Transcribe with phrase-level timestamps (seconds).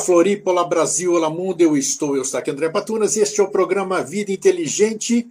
[0.00, 3.44] Floripa, olá Brasil, olá mundo, eu estou, eu estou aqui André Patunas e este é
[3.44, 5.28] o programa Vida Inteligente,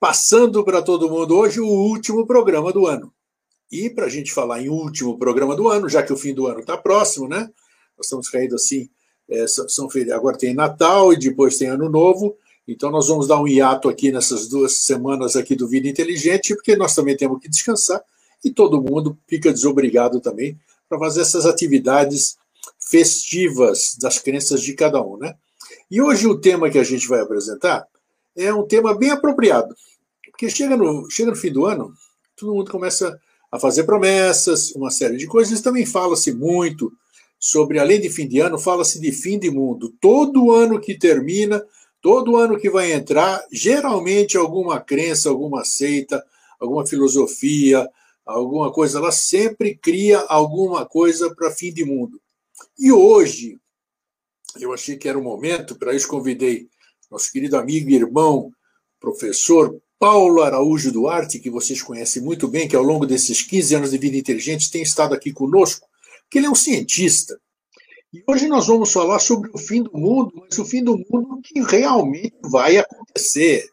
[0.00, 3.12] passando para todo mundo hoje o último programa do ano.
[3.70, 6.48] E para a gente falar em último programa do ano, já que o fim do
[6.48, 7.48] ano está próximo, né?
[7.96, 8.88] Nós estamos caindo assim,
[9.30, 13.46] é, são, agora tem Natal e depois tem Ano Novo, então nós vamos dar um
[13.46, 18.02] hiato aqui nessas duas semanas aqui do Vida Inteligente, porque nós também temos que descansar
[18.44, 20.58] e todo mundo fica desobrigado também
[20.88, 22.36] para fazer essas atividades
[22.88, 25.34] festivas das crenças de cada um, né?
[25.90, 27.86] E hoje o tema que a gente vai apresentar
[28.34, 29.74] é um tema bem apropriado,
[30.30, 31.92] porque chega no, chega no fim do ano,
[32.34, 33.18] todo mundo começa
[33.52, 36.90] a fazer promessas, uma série de coisas, também fala-se muito
[37.38, 39.92] sobre, além de fim de ano, fala-se de fim de mundo.
[40.00, 41.62] Todo ano que termina,
[42.00, 46.24] todo ano que vai entrar, geralmente alguma crença, alguma seita,
[46.58, 47.88] alguma filosofia,
[48.24, 52.20] alguma coisa, ela sempre cria alguma coisa para fim de mundo.
[52.78, 53.58] E hoje,
[54.60, 56.68] eu achei que era o momento, para isso convidei
[57.10, 58.52] nosso querido amigo e irmão,
[59.00, 63.90] professor Paulo Araújo Duarte, que vocês conhecem muito bem, que ao longo desses 15 anos
[63.90, 65.88] de vida inteligente tem estado aqui conosco,
[66.30, 67.40] que ele é um cientista.
[68.12, 71.40] E hoje nós vamos falar sobre o fim do mundo, mas o fim do mundo
[71.42, 73.68] que realmente vai acontecer.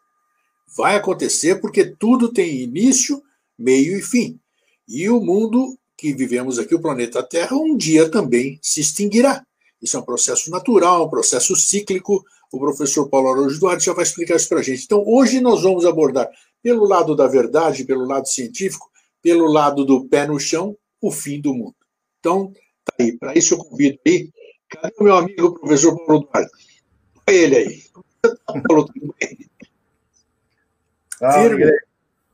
[0.75, 3.21] Vai acontecer porque tudo tem início,
[3.57, 4.39] meio e fim.
[4.87, 9.43] E o mundo que vivemos aqui, o planeta Terra, um dia também se extinguirá.
[9.81, 12.23] Isso é um processo natural, um processo cíclico.
[12.51, 14.83] O professor Paulo Araújo Duarte já vai explicar isso para a gente.
[14.83, 16.29] Então, hoje nós vamos abordar,
[16.61, 18.89] pelo lado da verdade, pelo lado científico,
[19.21, 21.75] pelo lado do pé no chão, o fim do mundo.
[22.19, 23.17] Então, tá aí.
[23.17, 24.29] Para isso eu convido aí.
[24.69, 26.51] Cadê o meu amigo o professor Paulo Duarte?
[27.27, 27.83] Olha ele aí.
[28.67, 29.37] Paulo, tudo bem?
[31.17, 31.63] Salve,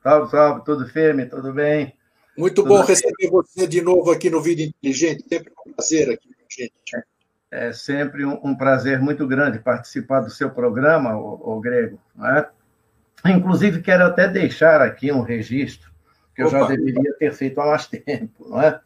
[0.01, 1.93] salve, salve, tudo firme, tudo bem?
[2.41, 5.23] Muito bom receber você de novo aqui no Vida Inteligente.
[5.29, 7.05] Sempre um prazer aqui com a gente.
[7.51, 11.99] É sempre um, um prazer muito grande participar do seu programa, o, Grego.
[12.19, 13.29] É?
[13.29, 15.91] Inclusive, quero até deixar aqui um registro
[16.35, 16.61] que eu Opa.
[16.61, 18.79] já deveria ter feito há mais tempo, não é?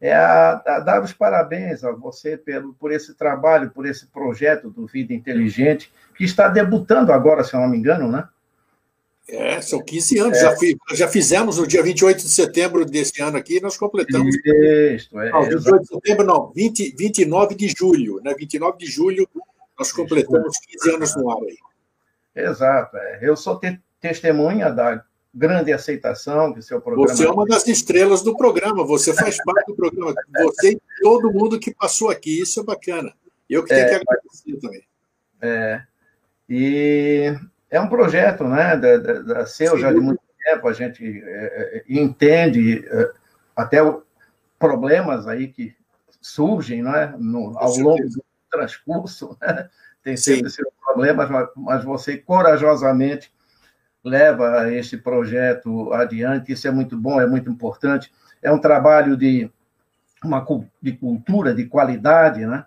[0.00, 4.70] É a, a dar os parabéns a você pelo, por esse trabalho, por esse projeto
[4.70, 8.26] do Vida Inteligente, que está debutando agora, se eu não me engano, né?
[9.28, 10.38] É, são 15 anos.
[10.38, 10.40] É.
[10.40, 10.56] Já,
[10.92, 14.34] já fizemos no dia 28 de setembro desse ano aqui, nós completamos.
[14.36, 15.30] Isso, é.
[15.30, 18.34] Não, 28 de setembro, não, 20, 29 de julho, né?
[18.38, 19.28] 29 de julho,
[19.78, 21.56] nós completamos 15 anos no ar aí.
[22.36, 22.96] Exato.
[22.96, 23.20] É.
[23.22, 25.02] Eu sou te testemunha da
[25.32, 27.08] grande aceitação que seu programa.
[27.08, 30.14] Você é uma das estrelas do programa, você faz parte do programa.
[30.42, 33.14] Você e todo mundo que passou aqui, isso é bacana.
[33.48, 34.82] Eu que tenho é, que agradecer também.
[35.40, 35.82] É.
[36.48, 37.34] E
[37.70, 41.78] é um projeto né, da, da, da seu já de muito tempo, a gente é,
[41.78, 43.10] é entende é,
[43.56, 43.78] até
[44.58, 45.74] problemas aí que
[46.20, 49.68] surgem né, no, ao longo do transcurso, né?
[50.02, 53.32] tem sempre seus problemas, mas você corajosamente
[54.04, 59.50] leva este projeto adiante, isso é muito bom, é muito importante, é um trabalho de,
[60.22, 60.46] uma,
[60.80, 62.66] de cultura, de qualidade, né?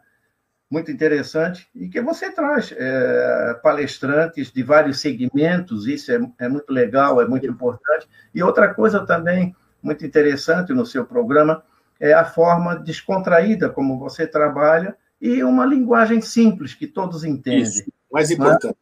[0.70, 6.72] Muito interessante e que você traz é, palestrantes de vários segmentos, isso é, é muito
[6.72, 8.08] legal, é muito importante.
[8.36, 11.64] E outra coisa também muito interessante no seu programa
[12.00, 17.64] é a forma descontraída como você trabalha e uma linguagem simples que todos entendem.
[17.64, 18.78] Isso, mais importante.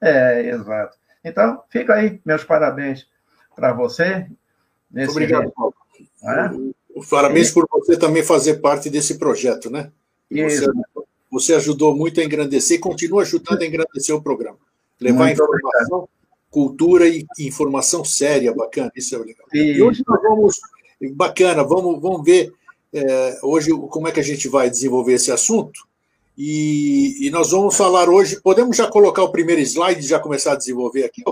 [0.00, 0.96] É, exato.
[1.24, 3.06] Então, fica aí, meus parabéns
[3.54, 4.26] para você.
[5.08, 5.74] Obrigado, Paulo.
[6.24, 6.50] É?
[7.10, 7.54] Parabéns e...
[7.54, 9.90] por você também fazer parte desse projeto, né?
[10.30, 10.66] Isso.
[10.66, 10.97] Você
[11.30, 14.58] você ajudou muito a engrandecer e continua ajudando a engrandecer o programa.
[15.00, 16.08] Levar muito informação, obrigado.
[16.50, 19.46] cultura e informação séria, bacana, isso é legal.
[19.52, 20.60] E hoje nós vamos,
[21.14, 22.52] bacana, vamos, vamos ver
[22.92, 25.86] é, hoje como é que a gente vai desenvolver esse assunto.
[26.36, 28.40] E, e, nós vamos falar hoje.
[28.40, 31.24] Podemos já colocar o primeiro slide e já começar a desenvolver aqui?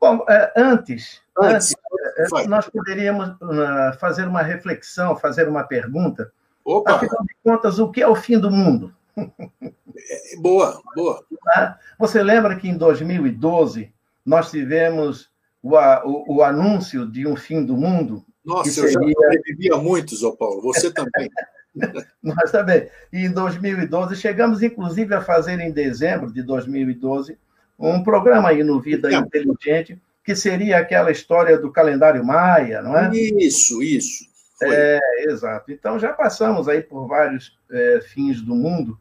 [0.00, 1.74] Bom, é, antes, antes,
[2.18, 6.32] antes é, nós poderíamos uh, fazer uma reflexão, fazer uma pergunta
[6.64, 6.94] Opa.
[6.94, 8.94] Afinal de contas, o que é o fim do mundo?
[9.16, 11.24] É, boa, boa.
[11.44, 11.78] Tá?
[11.98, 13.92] Você lembra que em 2012
[14.24, 15.28] nós tivemos
[15.62, 18.24] o, o, o anúncio de um fim do mundo?
[18.44, 18.90] Nossa, seria...
[18.90, 20.62] eu já sobrevivi a muitos, Zé Paulo.
[20.62, 21.30] Você também.
[22.22, 22.88] nós também.
[23.12, 27.38] E em 2012, chegamos inclusive a fazer em dezembro de 2012
[27.78, 29.12] um programa aí no Vida.
[29.12, 33.10] Inteligente, que seria aquela história do calendário maia, não é?
[33.14, 34.33] Isso, isso.
[34.58, 34.68] Foi.
[34.70, 35.72] É, exato.
[35.72, 38.98] Então já passamos aí por vários é, fins do mundo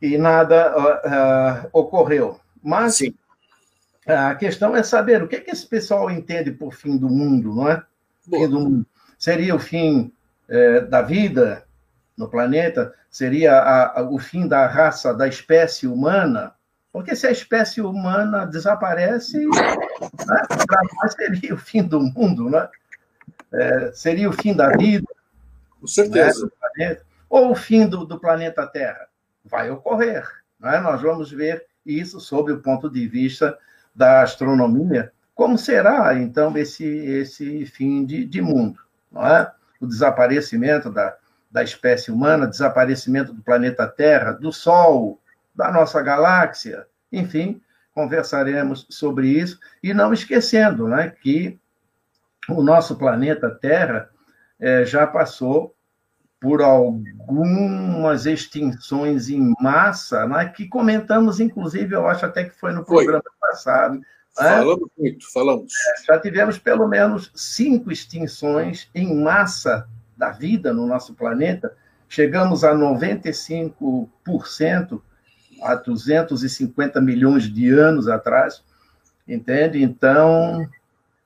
[0.00, 2.40] e nada uh, uh, ocorreu.
[2.62, 3.14] Mas Sim.
[4.06, 7.68] a questão é saber o que, que esse pessoal entende por fim do mundo, não
[7.68, 7.82] é?
[8.28, 8.86] Fim do mundo.
[9.18, 10.12] Seria o fim
[10.48, 11.64] é, da vida?
[12.16, 16.54] no planeta, seria a, a, o fim da raça, da espécie humana,
[16.92, 19.76] porque se a espécie humana desaparece, né,
[20.66, 22.68] para nós seria o fim do mundo, né?
[23.52, 25.06] É, seria o fim da vida.
[25.80, 26.50] Com certeza.
[26.76, 29.06] Né, ou o fim do, do planeta Terra.
[29.44, 30.26] Vai ocorrer.
[30.58, 30.78] Né?
[30.80, 33.58] Nós vamos ver isso sob o ponto de vista
[33.94, 35.12] da astronomia.
[35.34, 38.78] Como será, então, esse, esse fim de, de mundo?
[39.10, 39.50] Não é?
[39.80, 41.16] O desaparecimento da,
[41.50, 45.20] da espécie humana, desaparecimento do planeta Terra, do Sol,
[45.54, 47.60] da nossa galáxia, enfim,
[47.94, 51.58] conversaremos sobre isso e não esquecendo, né, que
[52.48, 54.08] o nosso planeta Terra
[54.58, 55.76] é, já passou
[56.40, 62.84] por algumas extinções em massa, né, que comentamos, inclusive, eu acho até que foi no
[62.84, 63.48] programa foi.
[63.48, 63.94] passado.
[63.94, 64.02] Né?
[64.34, 65.72] Falamos muito, falamos.
[65.72, 69.86] É, já tivemos pelo menos cinco extinções em massa
[70.16, 71.72] da vida no nosso planeta,
[72.08, 75.00] chegamos a 95%
[75.62, 78.64] há 250 milhões de anos atrás,
[79.28, 79.80] entende?
[79.82, 80.68] Então,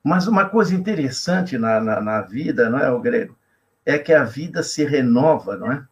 [0.07, 3.37] mas uma coisa interessante na, na, na vida, não é, o grego,
[3.85, 5.83] é que a vida se renova, não é?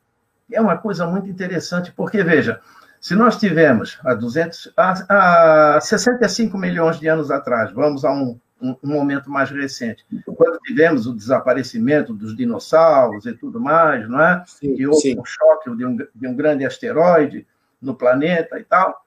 [0.51, 2.61] É uma coisa muito interessante, porque, veja,
[3.01, 8.39] se nós tivemos há, 200, há, há 65 milhões de anos atrás, vamos a um
[8.61, 10.05] um, um, momento mais recente.
[10.25, 14.43] Quando tivemos o desaparecimento dos dinossauros e tudo mais, não é?
[14.47, 15.19] Sim, e houve sim.
[15.19, 17.45] um choque de um, de um grande asteroide
[17.81, 19.05] no planeta e tal.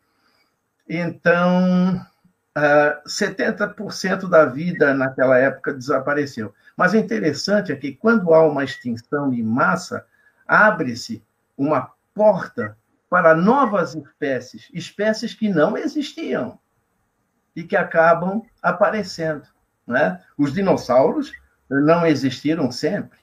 [0.87, 1.99] Então,
[2.59, 6.55] uh, ah, 70% da vida naquela época desapareceu.
[6.77, 10.05] Mas o interessante é que quando há uma extinção em massa,
[10.47, 11.23] abre-se
[11.57, 12.77] uma porta
[13.11, 16.59] para novas espécies, espécies que não existiam
[17.57, 19.43] e que acabam aparecendo.
[19.87, 20.21] Né?
[20.37, 21.33] Os dinossauros
[21.69, 23.19] não existiram sempre.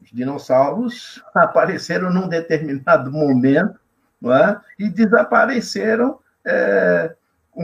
[0.00, 3.78] Os dinossauros apareceram num determinado momento
[4.24, 4.60] é?
[4.78, 7.14] e desapareceram é,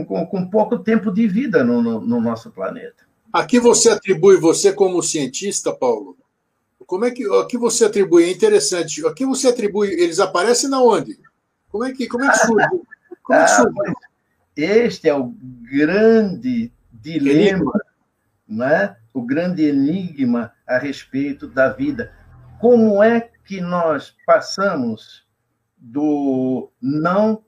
[0.03, 3.03] com, com, pouco tempo de vida no, no, no nosso planeta.
[3.31, 6.17] Aqui você atribui, você como cientista, Paulo,
[6.85, 8.23] como é que aqui você atribui?
[8.23, 9.05] É interessante.
[9.05, 11.19] Aqui você atribui, eles aparecem na onde?
[11.69, 12.67] Como é que, como é que surge?
[13.23, 13.79] Como é que surge?
[13.87, 13.93] Ah,
[14.57, 15.33] este é o
[15.71, 17.71] grande dilema,
[18.47, 18.97] né?
[19.13, 22.11] o grande enigma a respeito da vida.
[22.59, 25.25] Como é que nós passamos
[25.77, 27.43] do não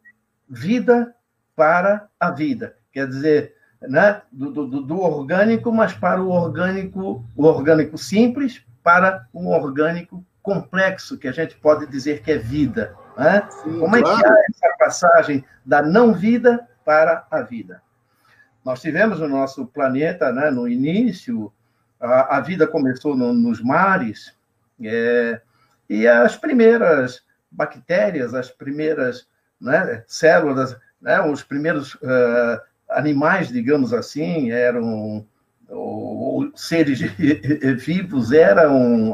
[0.48, 1.15] vida
[1.55, 2.75] para a vida?
[2.91, 4.21] Quer dizer, né?
[4.31, 11.17] do, do, do orgânico, mas para o orgânico, o orgânico simples, para o orgânico complexo,
[11.17, 12.95] que a gente pode dizer que é vida.
[13.17, 13.47] Né?
[13.49, 14.19] Sim, Como é claro.
[14.19, 17.81] que é essa passagem da não vida para a vida.
[18.63, 21.51] Nós tivemos no nosso planeta, né, no início,
[22.00, 24.35] a, a vida começou no, nos mares,
[24.83, 25.41] é,
[25.89, 29.27] e as primeiras bactérias, as primeiras
[29.59, 32.59] né, células, né, os primeiros uh,
[32.89, 35.25] animais, digamos assim, eram
[35.69, 36.99] ou, seres
[37.83, 39.13] vivos eram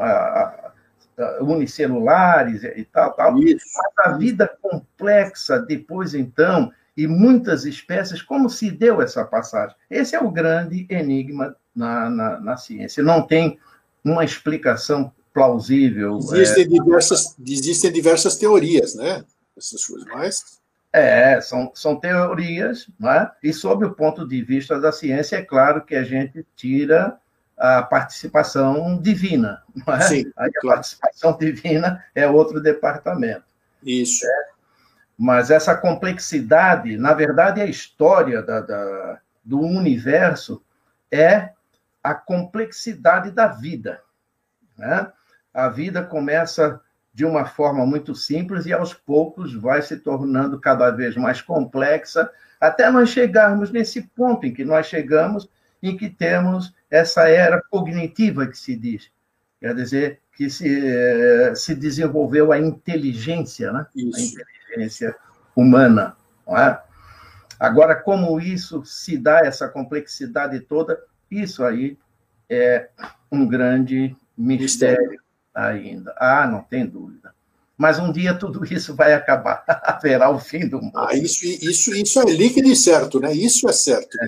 [1.41, 3.37] unicelulares e tal, tal.
[3.39, 3.65] Isso.
[3.75, 9.75] Mas a vida complexa, depois então, e muitas espécies, como se deu essa passagem?
[9.89, 13.03] Esse é o grande enigma na, na, na ciência.
[13.03, 13.57] Não tem
[14.03, 16.17] uma explicação plausível.
[16.17, 16.67] Existem, é...
[16.67, 19.23] diversas, existem diversas teorias, né?
[19.57, 20.60] Essas coisas, mas.
[20.93, 23.31] É, são, são teorias, né?
[23.41, 27.17] e sob o ponto de vista da ciência, é claro que a gente tira
[27.57, 29.63] a participação divina.
[29.73, 30.01] Não é?
[30.01, 33.43] Sim, Aí a participação divina é outro departamento.
[33.83, 34.25] Isso.
[34.25, 34.51] É,
[35.17, 40.61] mas essa complexidade, na verdade, a história da, da, do universo
[41.11, 41.51] é
[42.03, 44.01] a complexidade da vida.
[44.75, 45.11] Né?
[45.53, 46.81] A vida começa
[47.13, 52.29] de uma forma muito simples e aos poucos vai se tornando cada vez mais complexa,
[52.59, 55.49] até nós chegarmos nesse ponto em que nós chegamos,
[55.81, 59.11] em que temos essa era cognitiva que se diz.
[59.59, 63.85] Quer dizer, que se, eh, se desenvolveu a inteligência, né?
[63.95, 64.17] Isso.
[64.17, 65.15] A inteligência
[65.55, 66.15] humana.
[66.47, 66.79] É?
[67.59, 70.99] Agora, como isso se dá, essa complexidade toda,
[71.29, 71.97] isso aí
[72.49, 72.89] é
[73.31, 75.21] um grande mistério
[75.53, 76.13] ainda.
[76.17, 77.33] Ah, não tem dúvida.
[77.77, 80.97] Mas um dia tudo isso vai acabar, haverá o fim do mundo.
[80.97, 83.33] Ah, isso, isso, isso é líquido e certo, né?
[83.33, 84.17] Isso é certo.
[84.21, 84.27] É.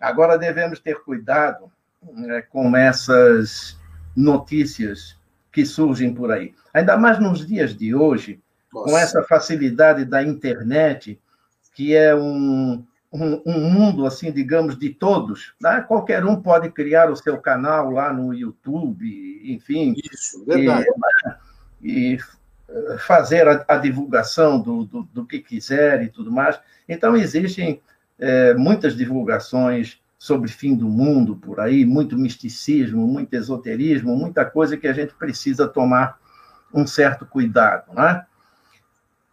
[0.00, 1.70] Agora devemos ter cuidado
[2.12, 3.76] né, com essas
[4.14, 5.16] notícias
[5.52, 6.54] que surgem por aí.
[6.72, 8.40] Ainda mais nos dias de hoje,
[8.72, 8.90] nossa.
[8.90, 11.18] com essa facilidade da internet,
[11.74, 12.84] que é um,
[13.16, 15.54] um, um, mundo, assim, digamos, de todos.
[15.60, 15.84] Né?
[15.86, 19.94] Qualquer um pode criar o seu canal lá no YouTube, enfim.
[20.12, 20.86] Isso, verdade.
[21.82, 22.18] E, e
[22.98, 26.58] fazer a, a divulgação do, do, do, que quiser e tudo mais.
[26.88, 27.80] Então, existem
[28.18, 34.76] é, muitas divulgações sobre fim do mundo por aí, muito misticismo, muito esoterismo, muita coisa
[34.76, 36.18] que a gente precisa tomar
[36.72, 38.24] um certo cuidado, né?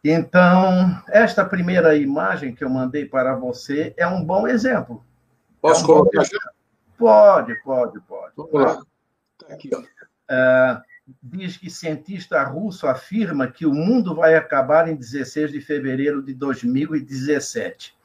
[0.04, 5.04] Então, esta primeira imagem que eu mandei para você é um bom exemplo.
[5.62, 6.52] Posso é um colocar já?
[6.98, 8.34] Pode, pode, pode.
[8.36, 8.82] Vamos lá.
[9.38, 9.82] Tá aqui, ó.
[10.30, 10.82] É,
[11.22, 16.34] diz que cientista russo afirma que o mundo vai acabar em 16 de fevereiro de
[16.34, 17.96] 2017.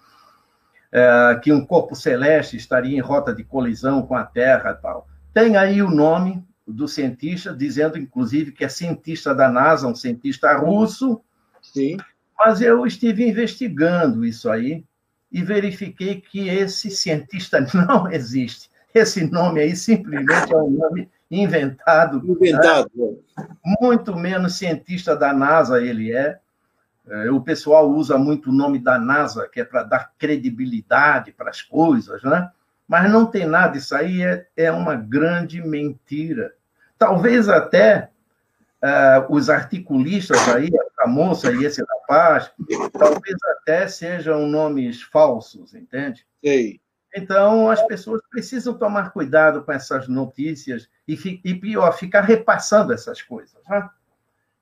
[0.91, 5.09] É, que um corpo celeste estaria em rota de colisão com a Terra e tal.
[5.35, 10.57] Tem aí o nome do cientista, dizendo, inclusive, que é cientista da NASA, um cientista
[10.57, 11.21] russo.
[11.79, 11.97] Sim.
[12.39, 14.85] Mas eu estive investigando isso aí
[15.31, 18.71] e verifiquei que esse cientista não existe.
[18.95, 22.23] Esse nome aí simplesmente é um nome inventado.
[22.25, 22.91] Inventado.
[22.95, 23.49] Né?
[23.81, 26.39] Muito menos cientista da NASA ele é.
[27.09, 27.31] é.
[27.31, 31.61] O pessoal usa muito o nome da NASA, que é para dar credibilidade para as
[31.61, 32.51] coisas, né?
[32.87, 36.55] Mas não tem nada, isso aí é, é uma grande mentira.
[36.99, 38.11] Talvez até
[38.83, 40.69] uh, os articulistas aí,
[40.99, 42.51] a moça e esse rapaz,
[42.93, 46.27] talvez até sejam nomes falsos, entende?
[47.15, 53.23] Então, as pessoas precisam tomar cuidado com essas notícias e, e pior, ficar repassando essas
[53.23, 53.57] coisas.
[53.69, 53.89] Né?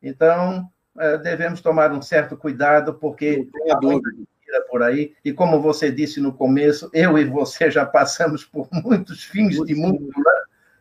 [0.02, 3.49] Então, é, devemos tomar um certo cuidado, porque
[3.82, 5.14] muita mentira por aí.
[5.25, 9.75] E como você disse no começo, eu e você já passamos por muitos fins de
[9.75, 10.32] mundo né?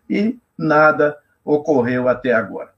[0.10, 2.75] e nada ocorreu até agora.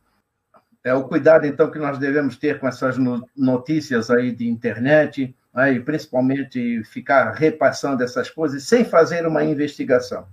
[0.87, 2.95] É o cuidado, então, que nós devemos ter com essas
[3.35, 10.25] notícias aí de internet, né, e principalmente ficar repassando essas coisas sem fazer uma investigação.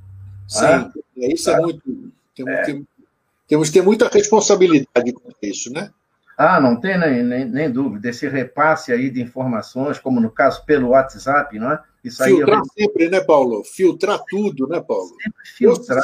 [0.47, 2.13] Sim, ah, isso é muito.
[2.37, 2.63] Temos, é.
[2.63, 2.87] Temos,
[3.49, 5.91] temos que ter muita responsabilidade com isso, né?
[6.37, 8.11] Ah, não tem nem, nem, nem, dúvida.
[8.11, 11.81] Esse repasse aí de informações, como no caso pelo WhatsApp, não é?
[12.05, 13.65] Isso Filtrar aí sempre, né, Paulo?
[13.65, 15.09] Filtrar tudo, né, Paulo?
[15.09, 16.03] Sempre filtrar.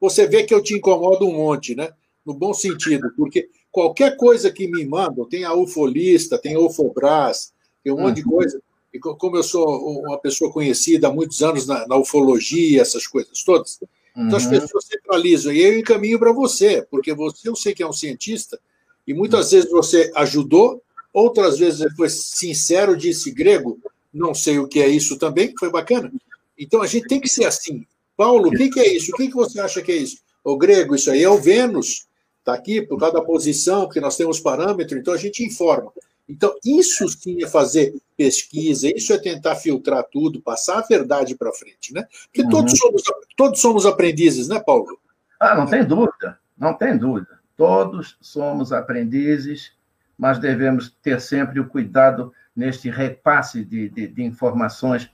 [0.00, 1.90] Você vê que eu te incomodo um monte, né?
[2.24, 3.48] No bom sentido, porque
[3.78, 7.52] qualquer coisa que me mandam, tem a ufolista, tem a ufobras,
[7.84, 8.02] tem um uhum.
[8.02, 8.32] monte de uhum.
[8.32, 8.60] coisa.
[8.92, 9.64] E como eu sou
[10.00, 13.78] uma pessoa conhecida há muitos anos na, na ufologia, essas coisas todas,
[14.16, 14.26] uhum.
[14.26, 14.50] então as uhum.
[14.50, 15.52] pessoas centralizam.
[15.52, 18.58] E eu encaminho para você, porque você eu sei que é um cientista,
[19.06, 20.82] e muitas vezes você ajudou,
[21.14, 23.78] outras vezes foi sincero, disse grego,
[24.12, 26.12] não sei o que é isso também, foi bacana.
[26.58, 27.86] Então a gente tem que ser assim.
[28.16, 29.12] Paulo, o que, que é isso?
[29.12, 30.18] O que, que você acha que é isso?
[30.42, 32.07] O grego, isso aí é o Vênus,
[32.48, 35.92] está aqui por causa da posição, porque nós temos parâmetro, então a gente informa.
[36.28, 41.52] Então, isso sim é fazer pesquisa, isso é tentar filtrar tudo, passar a verdade para
[41.52, 42.06] frente, né?
[42.26, 42.50] Porque uhum.
[42.50, 43.02] todos, somos,
[43.36, 44.98] todos somos aprendizes, né, Paulo?
[45.40, 47.38] Ah, não tem dúvida, não tem dúvida.
[47.56, 49.72] Todos somos aprendizes,
[50.18, 55.10] mas devemos ter sempre o cuidado neste repasse de, de, de informações,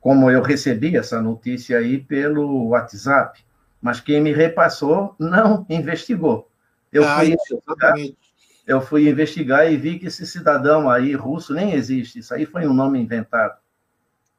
[0.00, 3.42] como eu recebi essa notícia aí pelo WhatsApp,
[3.80, 6.51] mas quem me repassou não investigou.
[6.92, 8.16] Eu ah, fui exatamente
[8.66, 12.20] eu fui investigar e vi que esse cidadão aí russo nem existe.
[12.20, 13.60] Isso aí foi um nome inventado.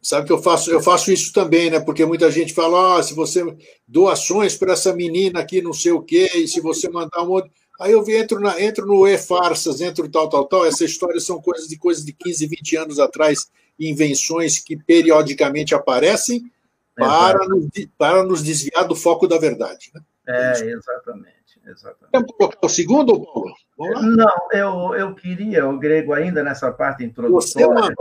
[0.02, 1.80] Sabe que eu faço, eu faço isso também, né?
[1.80, 3.42] Porque muita gente fala, oh, se você
[3.88, 7.52] doações para essa menina aqui, não sei o quê, e se você mandar um monte.
[7.80, 10.66] Aí eu entro, na, entro no e-farsas, entro tal, tal, tal.
[10.66, 16.52] Essas histórias são coisas de coisas de 15, 20 anos atrás, invenções que periodicamente aparecem
[16.96, 17.68] para, nos,
[17.98, 19.90] para nos desviar do foco da verdade.
[19.94, 20.02] Né?
[20.28, 21.43] É, exatamente.
[21.66, 22.34] Exatamente.
[22.34, 23.54] Colocar o segundo, Paulo?
[24.02, 27.94] Não, eu, eu queria, o grego, ainda nessa parte introdutória,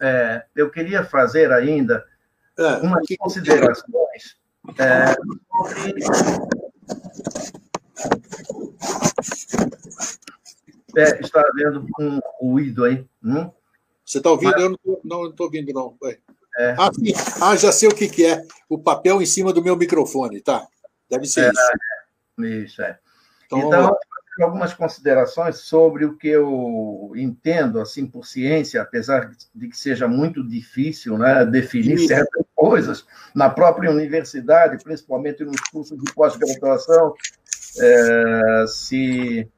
[0.00, 2.04] é, eu queria fazer ainda
[2.58, 3.16] é, umas que...
[3.16, 4.36] considerações
[4.78, 6.04] é, sobre.
[10.96, 13.06] É, está havendo um ruído aí.
[13.22, 13.50] Hum?
[14.04, 14.52] Você está ouvindo?
[14.52, 14.62] Mas...
[14.62, 15.96] Eu não estou ouvindo, não.
[16.58, 16.74] É.
[16.78, 16.90] Ah,
[17.42, 18.42] ah, já sei o que, que é.
[18.68, 20.66] O papel em cima do meu microfone, tá?
[21.10, 21.60] Deve ser é, isso.
[22.38, 22.98] Isso, é.
[23.46, 23.96] Então, então
[24.44, 30.46] algumas considerações sobre o que eu entendo assim por ciência, apesar de que seja muito
[30.46, 32.08] difícil né, definir Sim.
[32.08, 37.14] certas coisas na própria universidade, principalmente nos cursos de pós-graduação,
[37.78, 39.48] é, se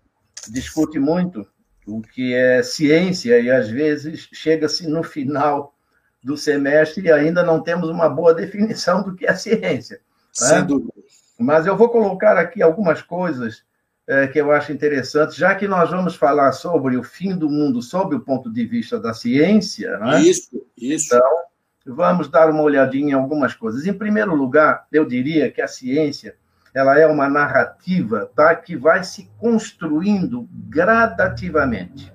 [0.49, 1.47] discute muito
[1.87, 5.75] o que é ciência e às vezes chega-se no final
[6.23, 9.97] do semestre e ainda não temos uma boa definição do que é ciência.
[9.97, 10.03] Né?
[10.33, 10.63] Sem né?
[10.63, 10.93] dúvida.
[11.39, 13.65] Mas eu vou colocar aqui algumas coisas
[14.09, 17.81] é, que eu acho interessante, já que nós vamos falar sobre o fim do mundo
[17.81, 20.21] sob o ponto de vista da ciência, né?
[20.23, 21.15] Isso, isso.
[21.15, 21.49] Então,
[21.87, 23.87] vamos dar uma olhadinha em algumas coisas.
[23.87, 26.37] Em primeiro lugar, eu diria que a ciência
[26.75, 32.13] ela é uma narrativa tá, que vai se construindo gradativamente.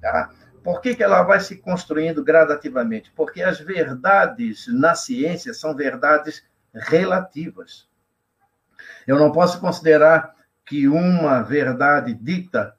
[0.00, 0.30] Tá?
[0.62, 3.12] Por que, que ela vai se construindo gradativamente?
[3.16, 7.88] Porque as verdades na ciência são verdades relativas.
[9.08, 10.34] Eu não posso considerar
[10.66, 12.74] que uma verdade dita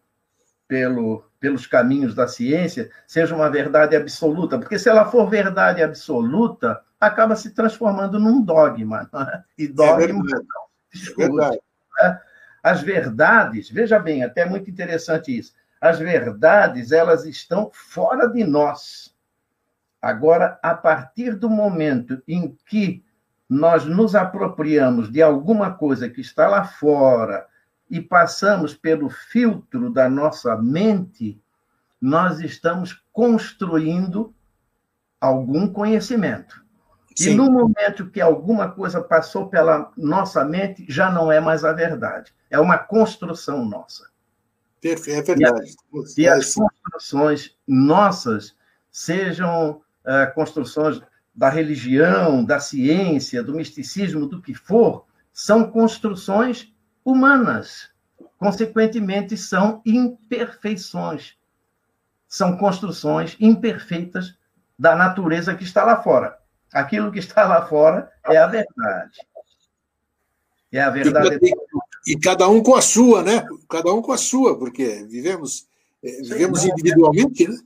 [0.68, 6.80] pelo, pelos caminhos da ciência seja uma verdade absoluta, porque se ela for verdade absoluta,
[7.02, 9.10] acaba se transformando num dogma.
[9.12, 9.44] É?
[9.58, 11.60] E dogma é verdade.
[12.00, 12.08] É.
[12.08, 12.22] Né?
[12.62, 15.56] As verdades, veja bem, até muito interessante isso.
[15.82, 19.16] As verdades, elas estão fora de nós.
[20.00, 23.04] Agora, a partir do momento em que
[23.50, 27.48] nós nos apropriamos de alguma coisa que está lá fora
[27.90, 31.42] e passamos pelo filtro da nossa mente,
[32.00, 34.34] nós estamos construindo
[35.20, 36.64] algum conhecimento.
[37.16, 37.32] Sim.
[37.32, 41.74] E no momento que alguma coisa passou pela nossa mente, já não é mais a
[41.74, 42.32] verdade.
[42.50, 44.08] É uma construção nossa.
[44.82, 45.76] É verdade.
[46.16, 48.56] E, e as construções nossas
[48.92, 51.02] sejam uh, construções
[51.40, 56.70] da religião, da ciência, do misticismo, do que for, são construções
[57.04, 57.90] humanas.
[58.38, 61.38] Consequentemente, são imperfeições.
[62.28, 64.38] São construções imperfeitas
[64.78, 66.38] da natureza que está lá fora.
[66.74, 69.20] Aquilo que está lá fora é a verdade.
[70.74, 71.40] É a verdade.
[71.42, 73.46] E, e cada um com a sua, né?
[73.70, 75.70] Cada um com a sua, porque vivemos,
[76.04, 77.58] eh, vivemos individualmente, né?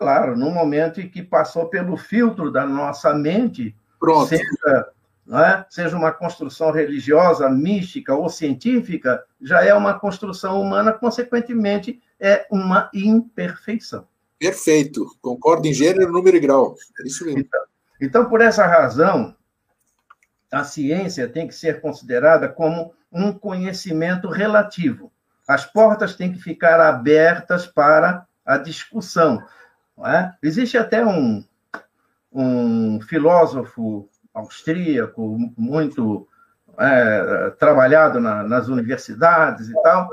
[0.00, 4.28] Claro, no momento em que passou pelo filtro da nossa mente, Pronto.
[4.28, 4.88] seja,
[5.30, 5.66] é?
[5.68, 12.88] seja uma construção religiosa, mística ou científica, já é uma construção humana, consequentemente, é uma
[12.94, 14.08] imperfeição.
[14.38, 16.74] Perfeito, concordo em gênero, número e grau.
[16.98, 17.40] É isso mesmo.
[17.40, 17.60] Então,
[18.00, 19.36] então, por essa razão,
[20.50, 25.12] a ciência tem que ser considerada como um conhecimento relativo.
[25.46, 29.44] As portas têm que ficar abertas para a discussão.
[30.04, 30.32] É?
[30.42, 31.44] Existe até um,
[32.32, 36.26] um filósofo austríaco muito
[36.78, 40.08] é, trabalhado na, nas universidades e tal,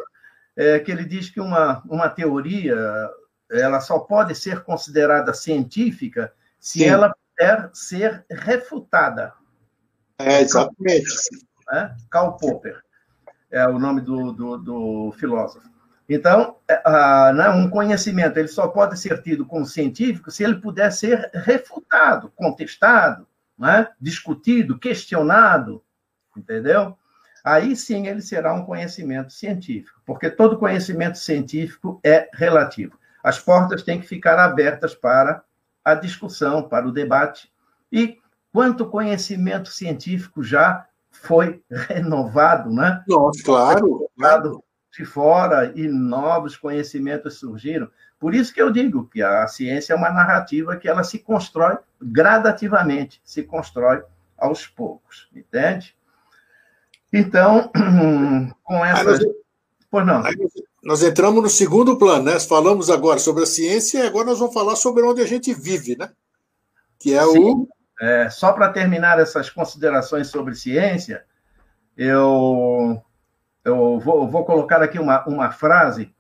[0.56, 2.76] é, que ele diz que uma, uma teoria
[3.50, 6.86] ela só pode ser considerada científica se Sim.
[6.86, 9.34] ela puder ser refutada.
[10.20, 11.08] É, exatamente.
[11.72, 11.92] É?
[12.10, 12.82] Karl Popper
[13.52, 15.68] é o nome do, do, do filósofo.
[16.10, 20.92] Então, uh, né, um conhecimento ele só pode ser tido como científico se ele puder
[20.92, 25.84] ser refutado, contestado, né, discutido, questionado,
[26.36, 26.98] entendeu?
[27.44, 32.98] Aí sim ele será um conhecimento científico, porque todo conhecimento científico é relativo.
[33.22, 35.44] As portas têm que ficar abertas para
[35.84, 37.52] a discussão, para o debate.
[37.92, 38.18] E
[38.54, 43.04] quanto conhecimento científico já foi renovado, né?
[43.08, 44.10] Nossa, claro.
[44.18, 44.64] Renovado
[44.98, 47.88] de fora e novos conhecimentos surgiram.
[48.20, 51.78] Por isso que eu digo que a ciência é uma narrativa que ela se constrói
[52.02, 54.02] gradativamente, se constrói
[54.36, 55.96] aos poucos, entende?
[57.14, 57.72] Então,
[58.64, 59.20] com essas...
[59.90, 60.24] Pois não.
[60.84, 62.40] Nós entramos no segundo plano, né?
[62.40, 65.96] Falamos agora sobre a ciência e agora nós vamos falar sobre onde a gente vive,
[65.96, 66.10] né?
[67.00, 67.40] Que é Sim.
[67.40, 67.68] o.
[68.00, 71.26] É, só para terminar essas considerações sobre ciência,
[71.96, 73.02] eu,
[73.68, 76.14] eu vou, vou colocar aqui uma, uma frase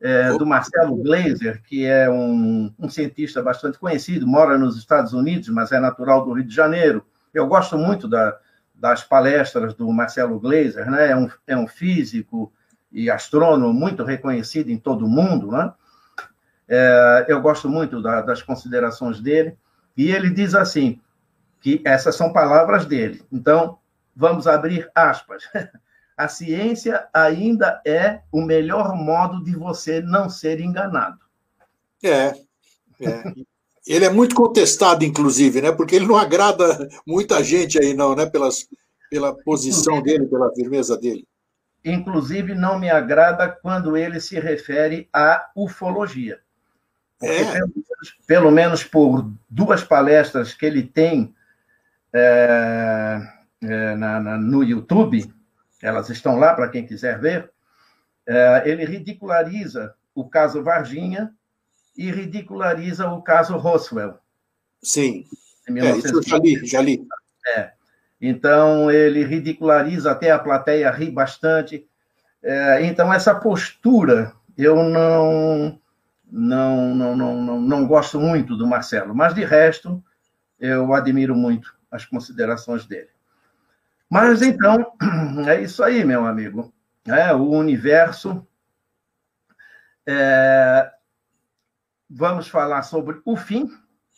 [0.00, 5.48] é, do Marcelo Glazer, que é um, um cientista bastante conhecido, mora nos Estados Unidos,
[5.50, 7.04] mas é natural do Rio de Janeiro.
[7.32, 8.38] Eu gosto muito da,
[8.74, 11.10] das palestras do Marcelo Glazer, né?
[11.10, 12.50] é, um, é um físico
[12.90, 15.72] e astrônomo muito reconhecido em todo o mundo, né?
[16.66, 19.58] É, eu gosto muito da, das considerações dele,
[19.94, 21.00] e ele diz assim,
[21.60, 23.22] que essas são palavras dele.
[23.30, 23.78] Então,
[24.16, 25.44] vamos abrir aspas.
[26.16, 31.18] A ciência ainda é o melhor modo de você não ser enganado.
[32.02, 32.34] É,
[33.00, 33.34] é.
[33.86, 35.72] Ele é muito contestado, inclusive, né?
[35.72, 38.26] Porque ele não agrada muita gente aí, não, né?
[38.26, 38.66] Pelas,
[39.10, 41.26] pela posição dele, pela firmeza dele.
[41.84, 46.40] Inclusive, não me agrada quando ele se refere à ufologia.
[47.18, 47.44] Porque, é.
[47.44, 51.34] pelo, menos, pelo, menos, por duas palestras que ele tem
[52.12, 53.20] é,
[53.62, 55.30] é, na, na, no YouTube,
[55.84, 57.50] elas estão lá para quem quiser ver,
[58.26, 61.30] é, ele ridiculariza o caso Varginha
[61.94, 64.18] e ridiculariza o caso Roswell.
[64.82, 65.26] Sim.
[65.68, 67.06] É, isso eu já li, já li.
[67.54, 67.72] É.
[68.18, 71.86] Então, ele ridiculariza, até a plateia ri bastante.
[72.42, 75.78] É, então, essa postura eu não,
[76.32, 80.02] não, não, não, não, não gosto muito do Marcelo, mas de resto,
[80.58, 83.13] eu admiro muito as considerações dele.
[84.14, 84.92] Mas então,
[85.44, 86.72] é isso aí, meu amigo.
[87.04, 88.46] É, o universo.
[90.06, 90.88] É,
[92.08, 93.68] vamos falar sobre o fim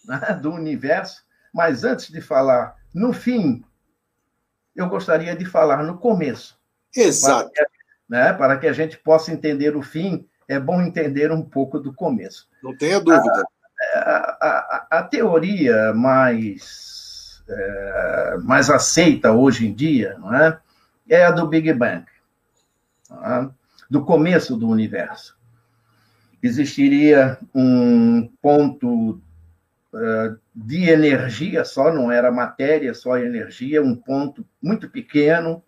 [0.04, 3.64] né, do universo, mas antes de falar no fim,
[4.74, 6.60] eu gostaria de falar no começo.
[6.94, 7.50] Exato.
[7.50, 7.72] Para que,
[8.06, 11.94] né, para que a gente possa entender o fim, é bom entender um pouco do
[11.94, 12.50] começo.
[12.62, 13.46] Não tenha dúvida.
[13.94, 16.95] A, a, a, a teoria mais,
[17.48, 20.58] é, mais aceita hoje em dia não é?
[21.08, 22.04] é a do Big Bang,
[23.10, 23.48] é?
[23.88, 25.36] do começo do universo.
[26.42, 29.20] Existiria um ponto
[29.92, 35.62] uh, de energia só, não era matéria, só energia, um ponto muito pequeno,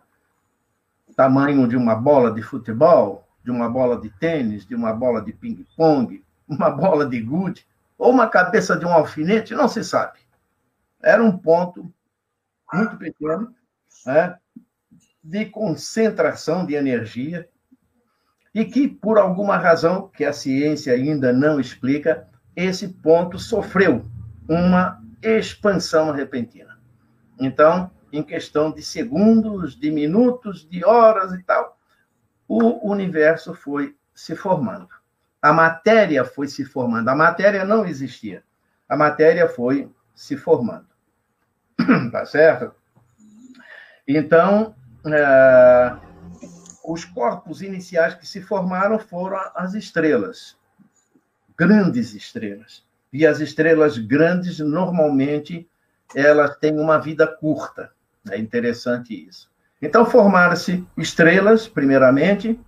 [1.17, 5.33] tamanho de uma bola de futebol, de uma bola de tênis, de uma bola de
[5.33, 10.19] ping-pong, uma bola de gude, ou uma cabeça de um alfinete, não se sabe.
[11.03, 11.93] Era um ponto
[12.73, 13.55] muito pequeno
[14.05, 14.37] né,
[15.23, 17.49] de concentração de energia
[18.55, 24.05] e que, por alguma razão que a ciência ainda não explica, esse ponto sofreu
[24.49, 26.79] uma expansão repentina.
[27.39, 31.79] Então, em questão de segundos, de minutos, de horas e tal,
[32.49, 34.89] o universo foi se formando.
[35.41, 37.09] A matéria foi se formando.
[37.09, 38.43] A matéria não existia.
[38.89, 40.88] A matéria foi se formando.
[42.13, 42.75] tá certo?
[44.07, 44.75] Então,
[45.07, 45.97] é,
[46.85, 50.57] os corpos iniciais que se formaram foram as estrelas,
[51.57, 52.87] grandes estrelas.
[53.13, 55.69] E as estrelas grandes, normalmente,
[56.15, 57.91] elas têm uma vida curta.
[58.31, 59.51] É interessante isso.
[59.81, 62.59] Então, formaram-se estrelas, primeiramente.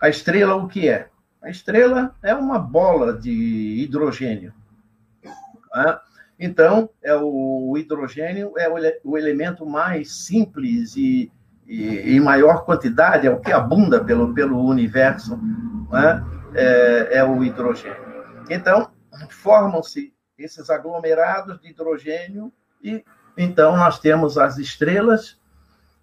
[0.00, 1.08] A estrela, o que é?
[1.42, 3.32] A estrela é uma bola de
[3.82, 4.54] hidrogênio.
[5.74, 5.98] Né?
[6.38, 8.68] Então, é o hidrogênio é
[9.02, 11.32] o elemento mais simples e,
[11.66, 15.36] e, em maior quantidade, é o que abunda pelo, pelo universo,
[15.90, 16.24] né?
[16.54, 17.96] é, é o hidrogênio.
[18.48, 18.90] Então,
[19.30, 23.04] formam-se esses aglomerados de hidrogênio e
[23.36, 25.38] então nós temos as estrelas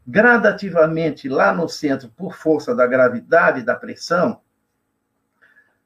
[0.05, 4.41] gradativamente lá no centro, por força da gravidade e da pressão,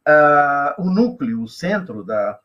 [0.08, 2.40] uh, o núcleo, o centro da,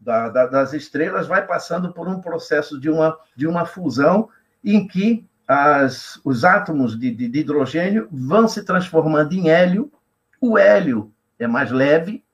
[0.00, 4.28] da, da, das estrelas vai passando por um processo de uma, de uma fusão
[4.64, 9.92] em que as, os átomos de, de, de hidrogênio vão se transformando em hélio.
[10.40, 12.24] O hélio é mais leve,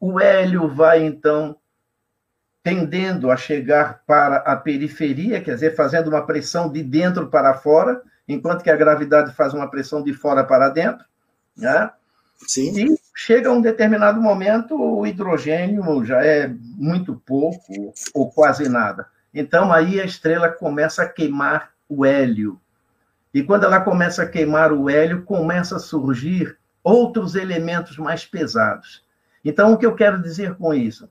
[0.00, 1.56] o hélio vai então
[2.62, 8.02] tendendo a chegar para a periferia, quer dizer, fazendo uma pressão de dentro para fora,
[8.26, 11.04] enquanto que a gravidade faz uma pressão de fora para dentro,
[11.56, 11.90] né?
[12.46, 12.78] Sim.
[12.78, 19.06] E chega a um determinado momento, o hidrogênio já é muito pouco ou quase nada.
[19.32, 22.60] Então, aí a estrela começa a queimar o hélio.
[23.32, 29.04] E quando ela começa a queimar o hélio, começa a surgir outros elementos mais pesados.
[29.44, 31.08] Então, o que eu quero dizer com isso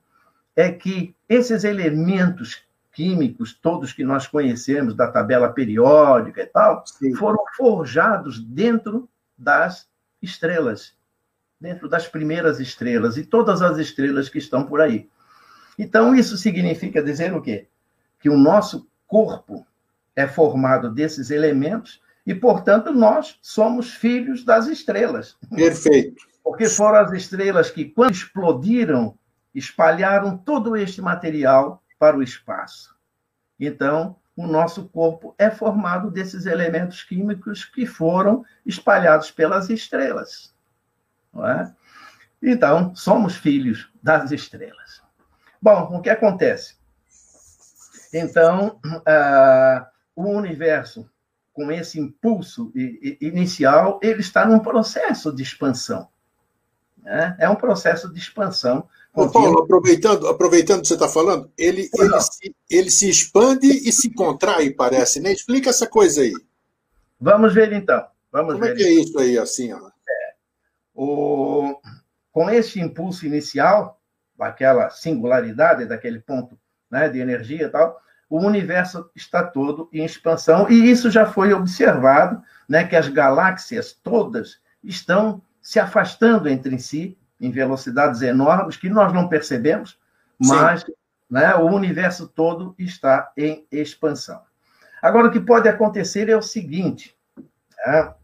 [0.56, 2.62] é que esses elementos
[2.92, 7.14] químicos, todos que nós conhecemos da tabela periódica e tal, Sim.
[7.14, 9.86] foram forjados dentro das
[10.22, 10.95] estrelas,
[11.60, 15.08] dentro das primeiras estrelas e todas as estrelas que estão por aí.
[15.78, 17.68] Então, isso significa dizer o quê?
[18.18, 19.66] Que o nosso corpo
[20.14, 25.36] é formado desses elementos e, portanto, nós somos filhos das estrelas.
[25.54, 26.24] Perfeito.
[26.42, 29.18] Porque foram as estrelas que, quando explodiram,
[29.54, 32.94] espalharam todo este material para o espaço.
[33.58, 40.54] Então, o nosso corpo é formado desses elementos químicos que foram espalhados pelas estrelas.
[41.36, 41.72] Não é?
[42.42, 45.02] Então, somos filhos das estrelas.
[45.60, 46.76] Bom, o que acontece?
[48.12, 51.08] Então, uh, o universo,
[51.52, 52.72] com esse impulso
[53.20, 56.08] inicial, ele está num processo de expansão.
[57.02, 57.36] Né?
[57.38, 62.20] É um processo de expansão Ô, Paulo, aproveitando, aproveitando que você está falando, ele, ele
[62.20, 65.32] se, ele se expande e se contrai, parece, né?
[65.32, 66.34] Explica essa coisa aí.
[67.18, 68.04] Vamos ver então.
[68.30, 68.72] Vamos Como ver.
[68.72, 69.72] é que é isso aí, assim?
[69.72, 69.95] Ó?
[70.96, 71.78] O...
[72.32, 74.00] Com esse impulso inicial,
[74.40, 76.58] aquela singularidade daquele ponto
[76.90, 81.52] né, de energia e tal, o universo está todo em expansão, e isso já foi
[81.52, 88.88] observado, né, que as galáxias todas estão se afastando entre si em velocidades enormes que
[88.88, 89.98] nós não percebemos,
[90.38, 90.84] mas
[91.30, 94.42] né, o universo todo está em expansão.
[95.02, 97.16] Agora, o que pode acontecer é o seguinte:
[97.86, 98.14] né,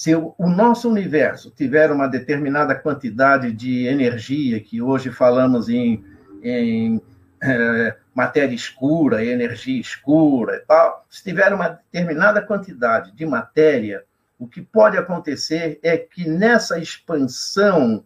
[0.00, 6.02] se o, nosso universo tiver uma determinada quantidade de energia, que hoje falamos em,
[6.42, 7.02] em
[7.42, 14.02] é, matéria escura, energia escura e tal, se tiver uma determinada quantidade de matéria,
[14.38, 18.02] o que pode acontecer é que nessa expansão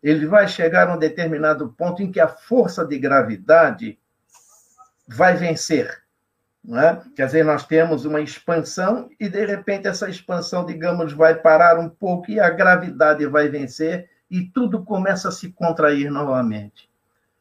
[0.00, 3.98] ele vai chegar a um determinado ponto em que a força de gravidade
[5.08, 6.01] vai vencer.
[6.64, 7.02] Não é?
[7.16, 11.88] Quer dizer, nós temos uma expansão e, de repente, essa expansão, digamos, vai parar um
[11.88, 16.88] pouco e a gravidade vai vencer e tudo começa a se contrair novamente.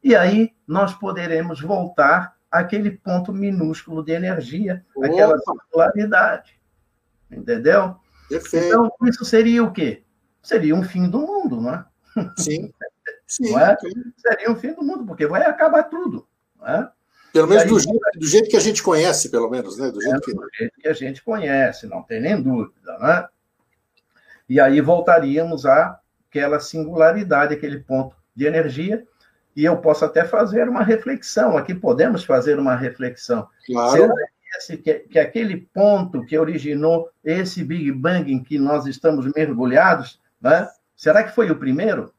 [0.04, 5.08] E aí nós poderemos voltar àquele ponto minúsculo de energia, Opa.
[5.08, 6.60] aquela singularidade.
[7.30, 7.96] Entendeu?
[8.28, 8.66] Perfeito.
[8.66, 10.04] Então, isso seria o quê?
[10.42, 11.86] Seria um fim do mundo, não é?
[12.38, 12.74] Sim.
[13.28, 13.78] Sim, é?
[14.18, 16.28] Seria um fim do mundo, porque vai acabar tudo.
[16.60, 16.92] Não é?
[17.34, 19.90] Pelo menos aí, do, jeito, do, jeito, que a gente conhece, pelo menos, né?
[19.90, 20.34] Do jeito, é, que...
[20.34, 23.28] do jeito que a gente conhece, não tem nem dúvida, né?
[24.50, 29.06] E aí voltaríamos àquela singularidade, aquele ponto de energia,
[29.56, 33.48] e eu posso até fazer uma reflexão, aqui podemos fazer uma reflexão.
[33.66, 33.92] Claro.
[33.92, 34.14] Será
[34.68, 40.20] que, que, que aquele ponto que originou esse Big Bang em que nós estamos mergulhados,
[40.42, 40.68] né?
[40.96, 42.14] será que foi o primeiro?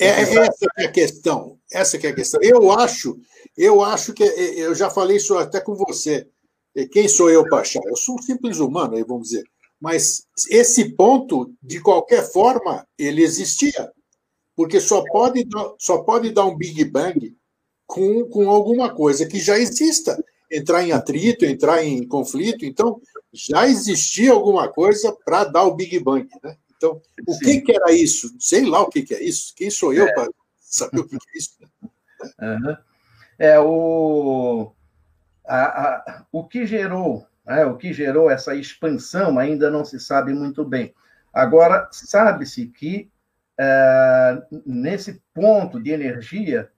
[0.00, 1.58] É, essa é a questão.
[1.70, 2.40] Essa é a questão.
[2.42, 3.18] Eu acho,
[3.56, 6.28] eu acho que eu já falei isso até com você.
[6.90, 7.82] Quem sou eu para achar?
[7.86, 9.44] Eu sou um simples humano, aí vamos dizer.
[9.80, 13.92] Mas esse ponto, de qualquer forma, ele existia.
[14.56, 15.46] Porque só pode,
[15.78, 17.36] só pode dar um Big Bang
[17.86, 20.22] com, com alguma coisa que já exista.
[20.50, 22.64] Entrar em atrito, entrar em conflito.
[22.64, 23.00] Então,
[23.32, 26.28] já existia alguma coisa para dar o Big Bang.
[26.42, 26.56] Né?
[26.84, 28.34] Então, o que, que, era isso?
[28.38, 29.54] Sei lá o que, que é isso.
[29.56, 30.12] Quem sou eu é.
[30.12, 31.56] para saber o que, que, é isso?
[32.40, 32.76] Uhum.
[33.38, 34.72] É o,
[35.46, 40.32] a, a, o que gerou, né, o que gerou essa expansão ainda não se sabe
[40.32, 40.94] muito bem.
[41.32, 43.10] Agora, sabe-se que
[43.58, 46.70] é, nesse ponto de energia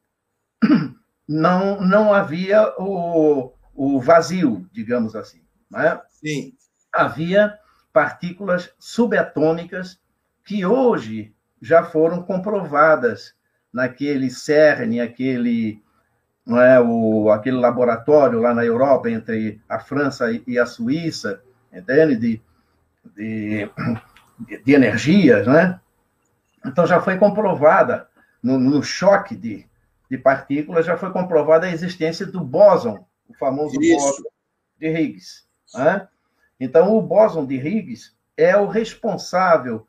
[1.28, 5.42] não, não havia o, o vazio, digamos assim.
[5.70, 6.00] Né?
[6.08, 6.54] Sim.
[6.92, 7.58] Havia
[7.96, 9.98] partículas subatômicas
[10.44, 13.34] que hoje já foram comprovadas
[13.72, 15.82] naquele CERN, aquele,
[16.44, 21.40] não é, o, aquele laboratório lá na Europa, entre a França e a Suíça,
[21.72, 22.16] entende?
[22.16, 22.42] De,
[23.16, 23.70] de,
[24.62, 25.80] de energias, né?
[26.66, 28.08] Então já foi comprovada,
[28.42, 29.66] no, no choque de,
[30.10, 33.96] de partículas, já foi comprovada a existência do bóson, o famoso Isso.
[33.96, 34.22] bóson
[34.78, 35.46] de Higgs.
[35.74, 36.06] Né?
[36.58, 39.86] Então, o bóson de Higgs é o responsável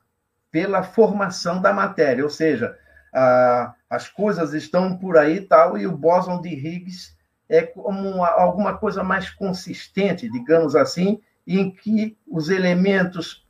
[0.52, 2.78] pela formação da matéria, ou seja,
[3.14, 7.16] a, as coisas estão por aí tal, e o bóson de Higgs
[7.50, 13.48] é como uma, alguma coisa mais consistente, digamos assim, em que os elementos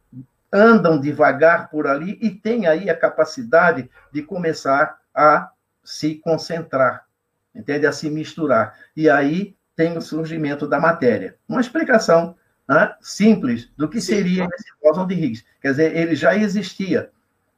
[0.51, 5.51] andam devagar por ali e têm aí a capacidade de começar a
[5.84, 7.06] se concentrar,
[7.53, 7.86] entende?
[7.86, 8.77] A se misturar.
[8.95, 11.38] E aí tem o surgimento da matéria.
[11.47, 12.36] Uma explicação
[12.67, 15.45] né, simples do que seria esse bóson de Higgs.
[15.62, 17.10] Quer dizer, ele já existia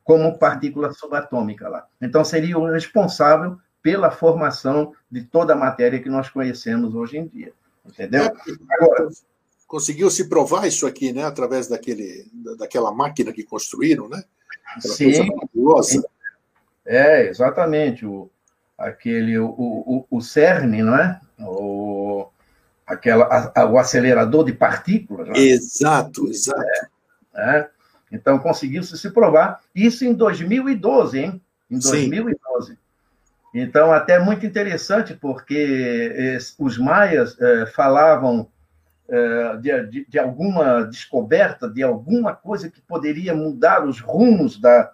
[0.03, 1.87] como partícula subatômica lá.
[2.01, 7.27] Então, seria o responsável pela formação de toda a matéria que nós conhecemos hoje em
[7.27, 7.53] dia.
[7.85, 8.23] Entendeu?
[8.23, 8.33] É,
[8.71, 9.09] Agora,
[9.67, 12.25] conseguiu se provar isso aqui, né, através daquele,
[12.57, 14.23] daquela máquina que construíram, né?
[14.75, 15.13] Aquela sim,
[16.85, 18.05] É, exatamente.
[18.05, 18.29] O,
[18.77, 21.19] aquele, o, o, o CERN, não é?
[21.39, 21.98] O,
[22.89, 25.27] aquela, a, o acelerador de partículas.
[25.27, 25.37] Né?
[25.37, 26.61] Exato, exato.
[27.35, 27.69] É, é.
[28.11, 29.61] Então, conseguiu-se se provar.
[29.73, 31.41] Isso em 2012, hein?
[31.69, 32.71] Em 2012.
[32.71, 32.77] Sim.
[33.53, 38.47] Então, até muito interessante, porque os maias é, falavam
[39.07, 44.91] é, de, de, de, alguma descoberta, de alguma coisa que poderia mudar os rumos da,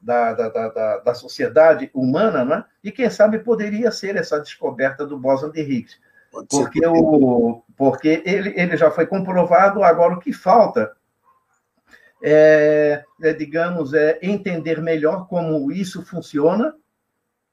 [0.00, 2.64] da, da, da, da sociedade humana, né?
[2.82, 5.98] e quem sabe poderia ser essa descoberta do bóson de Higgs
[6.48, 10.92] porque, o, porque ele, ele já foi comprovado, agora o que falta
[12.22, 16.74] é, é digamos, é entender melhor como isso funciona,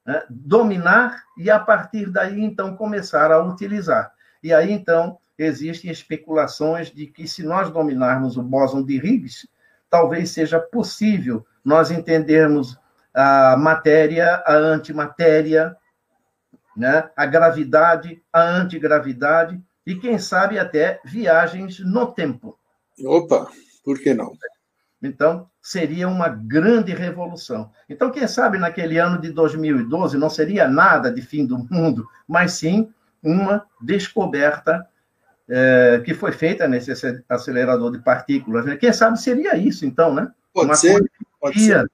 [0.05, 4.11] né, dominar e, a partir daí, então, começar a utilizar.
[4.41, 9.47] E aí, então, existem especulações de que, se nós dominarmos o bóson de Higgs,
[9.89, 12.77] talvez seja possível nós entendermos
[13.13, 15.75] a matéria, a antimatéria,
[16.75, 17.09] né?
[17.15, 22.57] a gravidade, a antigravidade e, quem sabe, até viagens no tempo.
[23.05, 23.47] Opa,
[23.83, 24.31] por que não?
[25.01, 27.69] Então, seria uma grande revolução.
[27.89, 32.53] Então, quem sabe naquele ano de 2012 não seria nada de fim do mundo, mas
[32.53, 32.89] sim
[33.21, 34.87] uma descoberta
[35.49, 36.91] é, que foi feita nesse
[37.27, 38.65] acelerador de partículas.
[38.65, 38.77] Né?
[38.77, 40.31] Quem sabe seria isso, então, né?
[40.53, 41.89] Pode uma ser, pode ser.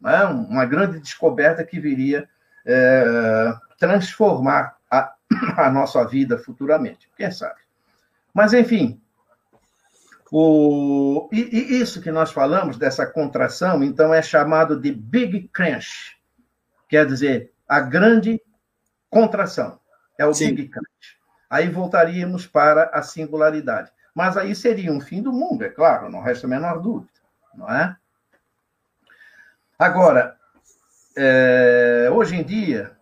[0.00, 0.24] Né?
[0.24, 2.28] Uma grande descoberta que viria
[2.66, 5.14] é, transformar a
[5.56, 7.08] a nossa vida futuramente.
[7.16, 7.60] Quem sabe?
[8.32, 9.00] Mas, enfim,
[10.30, 16.16] o, e, e, isso que nós falamos, dessa contração, então é chamado de Big Crunch,
[16.88, 18.40] quer dizer, a grande
[19.08, 19.80] contração.
[20.18, 20.54] É o Sim.
[20.54, 21.18] Big Crunch.
[21.48, 23.90] Aí voltaríamos para a singularidade.
[24.14, 27.12] Mas aí seria um fim do mundo, é claro, não resta a menor dúvida,
[27.54, 27.96] não é?
[29.78, 30.36] Agora,
[31.16, 32.96] é, hoje em dia,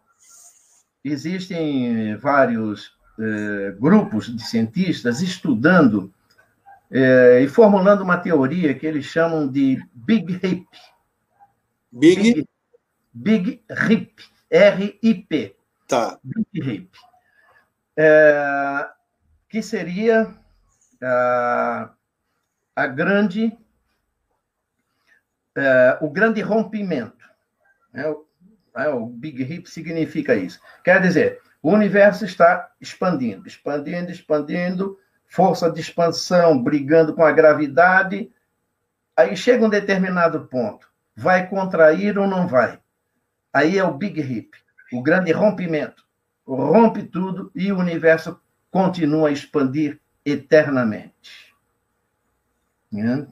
[1.10, 6.12] existem vários é, grupos de cientistas estudando
[6.90, 10.66] é, e formulando uma teoria que eles chamam de Big Rip.
[11.92, 12.48] Big?
[13.12, 14.22] Big, Rip.
[14.50, 15.56] R-I-P.
[15.86, 16.18] Tá.
[16.22, 16.90] Big Rip.
[17.96, 18.88] É,
[19.48, 20.34] que seria
[21.02, 21.92] a,
[22.76, 23.56] a grande,
[25.56, 27.26] é, o grande rompimento.
[27.92, 28.04] Né?
[28.78, 30.60] O, é, o Big Rip significa isso.
[30.84, 38.30] Quer dizer, o universo está expandindo, expandindo, expandindo, força de expansão brigando com a gravidade.
[39.16, 40.88] Aí chega um determinado ponto.
[41.16, 42.78] Vai contrair ou não vai?
[43.52, 44.56] Aí é o Big Rip,
[44.92, 46.06] o grande rompimento.
[46.46, 51.54] Rompe tudo e o universo continua a expandir eternamente.
[52.90, 53.26] Né?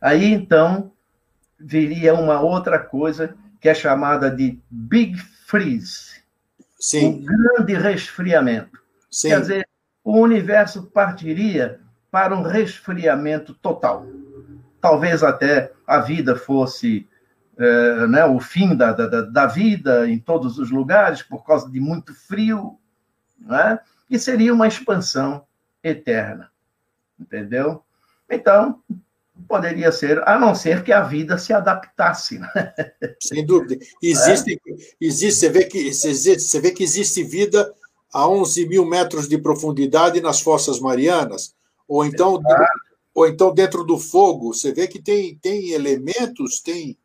[0.00, 0.92] Aí então
[1.58, 6.22] viria uma outra coisa que é chamada de Big Freeze.
[6.78, 7.06] Sim.
[7.06, 8.78] Um grande resfriamento.
[9.10, 9.30] Sim.
[9.30, 9.68] Quer dizer,
[10.04, 14.06] o universo partiria para um resfriamento total.
[14.82, 17.08] Talvez até a vida fosse
[17.56, 21.80] é, né, o fim da, da, da, vida em todos os lugares por causa de
[21.80, 22.78] muito frio,
[23.38, 23.78] né?
[24.10, 25.46] e seria uma expansão
[25.82, 26.50] eterna.
[27.18, 27.82] Entendeu?
[28.28, 28.82] Então,
[29.48, 32.38] poderia ser, a não ser que a vida se adaptasse.
[32.38, 32.48] Né?
[33.20, 33.84] Sem dúvida.
[34.02, 34.74] Existe, é.
[35.00, 37.72] existe, você, vê que, você vê que existe vida
[38.12, 41.54] a 11 mil metros de profundidade nas fossas marianas,
[41.88, 42.40] ou então,
[43.12, 46.96] ou então dentro do fogo, você vê que tem, tem elementos, tem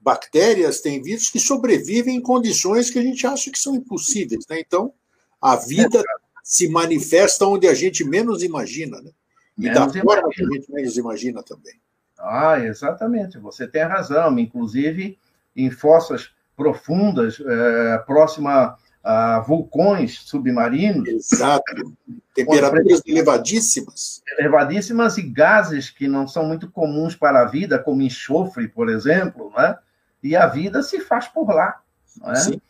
[0.00, 4.44] bactérias, tem vírus que sobrevivem em condições que a gente acha que são impossíveis.
[4.48, 4.60] Né?
[4.60, 4.92] Então,
[5.40, 6.02] a vida
[6.42, 9.10] se manifesta onde a gente menos imagina, né?
[9.56, 11.74] E menos da forma que a gente menos imagina também.
[12.18, 14.38] Ah, exatamente, você tem razão.
[14.38, 15.18] Inclusive,
[15.54, 21.06] em fossas profundas, é, próxima a vulcões submarinos.
[21.06, 21.94] Exato.
[22.34, 24.22] Temperaturas elevadíssimas.
[24.38, 29.52] Elevadíssimas e gases que não são muito comuns para a vida, como enxofre, por exemplo,
[29.54, 29.76] né?
[30.22, 31.80] e a vida se faz por lá.
[32.16, 32.34] Não é?
[32.36, 32.60] Sim.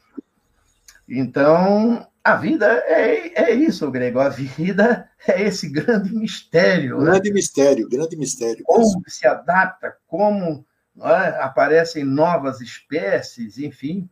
[1.09, 4.19] Então, a vida é, é isso, Grego.
[4.19, 6.99] A vida é esse grande mistério.
[6.99, 7.05] Né?
[7.05, 7.35] Grande né?
[7.35, 8.65] mistério, grande mistério.
[8.65, 10.65] Como se adapta, como
[11.03, 11.43] é?
[11.43, 14.09] aparecem novas espécies, enfim.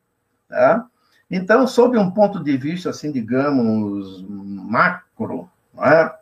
[0.47, 0.87] Tá?
[1.31, 6.15] Então, sob um ponto de vista, assim, digamos, macro, é?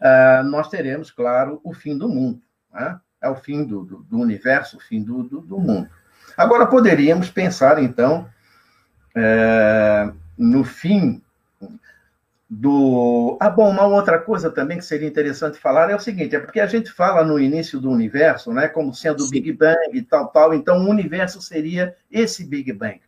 [0.00, 0.42] é?
[0.42, 2.42] nós teremos, claro, o fim do mundo.
[2.74, 2.96] É?
[3.22, 5.88] é o fim do, do, do, universo, o fim do, do, do, mundo.
[6.36, 8.28] Agora, poderíamos pensar, então,
[9.14, 11.22] é, no fim
[12.48, 13.36] do.
[13.40, 16.60] Ah, bom, uma outra coisa também que seria interessante falar é o seguinte: é porque
[16.60, 20.28] a gente fala no início do universo, né, como sendo o Big Bang e tal,
[20.28, 23.00] tal, então o universo seria esse Big Bang.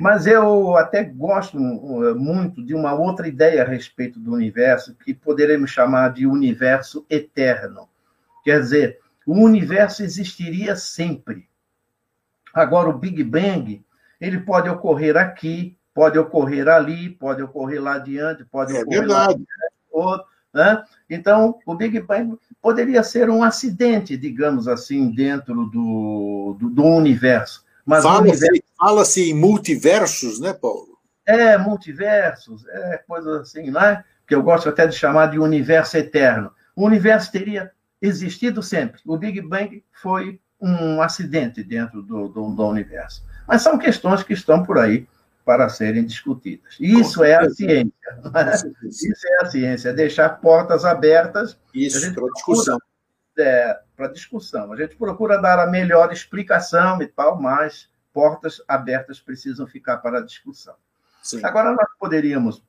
[0.00, 5.14] Mas eu até gosto uh, muito de uma outra ideia a respeito do universo, que
[5.14, 7.88] poderemos chamar de universo eterno.
[8.42, 11.48] Quer dizer, o universo existiria sempre.
[12.52, 13.84] Agora, o Big Bang,
[14.20, 19.44] ele pode ocorrer aqui, pode ocorrer ali, pode ocorrer lá adiante, pode é ocorrer verdade.
[19.94, 20.24] lá
[20.54, 20.84] né?
[21.10, 27.64] Então, o Big Bang poderia ser um acidente, digamos assim, dentro do, do, do universo.
[27.86, 28.62] Fala-se universo...
[28.78, 30.98] fala em multiversos, né, Paulo?
[31.26, 34.04] É, multiversos, é coisa assim, não é?
[34.26, 36.52] Que eu gosto até de chamar de universo eterno.
[36.76, 39.00] O universo teria existido sempre.
[39.04, 43.24] O Big Bang foi um acidente dentro do, do, do universo.
[43.46, 45.06] Mas são questões que estão por aí
[45.44, 46.76] para serem discutidas.
[46.80, 47.92] Isso é a ciência.
[48.82, 51.58] Isso é a ciência, é deixar portas abertas.
[52.14, 52.78] Para discussão.
[53.36, 54.72] É, para discussão.
[54.72, 60.18] A gente procura dar a melhor explicação e tal, mas portas abertas precisam ficar para
[60.18, 60.74] a discussão.
[61.22, 61.44] Sim.
[61.44, 62.62] Agora, nós poderíamos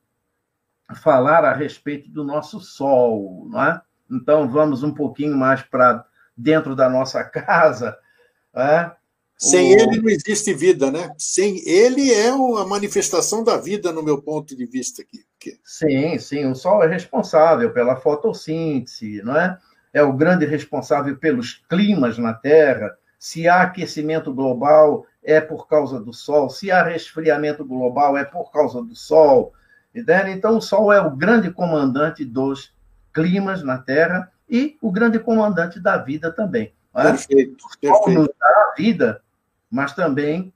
[0.96, 3.80] falar a respeito do nosso Sol, não é?
[4.10, 6.04] Então, vamos um pouquinho mais para
[6.36, 7.96] dentro da nossa casa.
[8.54, 8.90] É?
[9.38, 9.80] Sem o...
[9.80, 11.12] ele não existe vida, né?
[11.18, 15.24] Sem ele é a manifestação da vida, no meu ponto de vista aqui.
[15.62, 16.46] Sim, sim.
[16.46, 19.58] O Sol é responsável pela fotossíntese, não é?
[19.92, 22.96] É o grande responsável pelos climas na Terra.
[23.18, 26.48] Se há aquecimento global, é por causa do Sol.
[26.48, 29.52] Se há resfriamento global, é por causa do Sol.
[29.94, 30.30] Entende?
[30.30, 32.74] Então, o Sol é o grande comandante dos
[33.12, 36.72] climas na Terra e o grande comandante da vida também.
[36.94, 37.02] É?
[37.02, 37.94] Perfeito, perfeito.
[37.94, 39.22] O Sol nos dá a vida,
[39.76, 40.54] mas também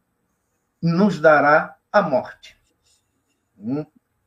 [0.83, 2.57] nos dará a morte.
[3.59, 3.85] Hum?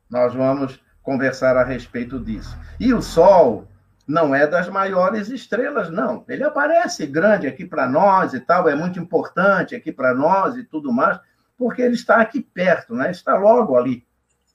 [0.08, 2.56] Nós vamos conversar a respeito disso.
[2.78, 3.66] E o Sol
[4.06, 6.24] não é das maiores estrelas, não.
[6.28, 10.62] Ele aparece grande aqui para nós e tal, é muito importante aqui para nós e
[10.62, 11.18] tudo mais,
[11.58, 13.10] porque ele está aqui perto, né?
[13.10, 14.06] está logo ali,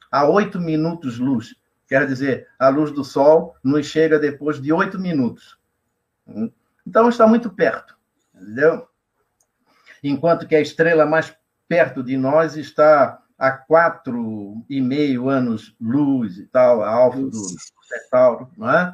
[0.10, 1.54] a oito minutos luz.
[1.86, 5.60] Quer dizer, a luz do Sol nos chega depois de oito minutos.
[6.88, 7.98] Então está muito perto,
[8.34, 8.89] entendeu?
[10.04, 11.36] Enquanto que a estrela mais
[11.68, 17.42] perto de nós está a quatro e meio anos luz e tal, a alfa do
[17.88, 18.94] Centauro, não é?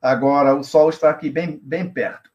[0.00, 2.28] Agora, o Sol está aqui bem, bem perto.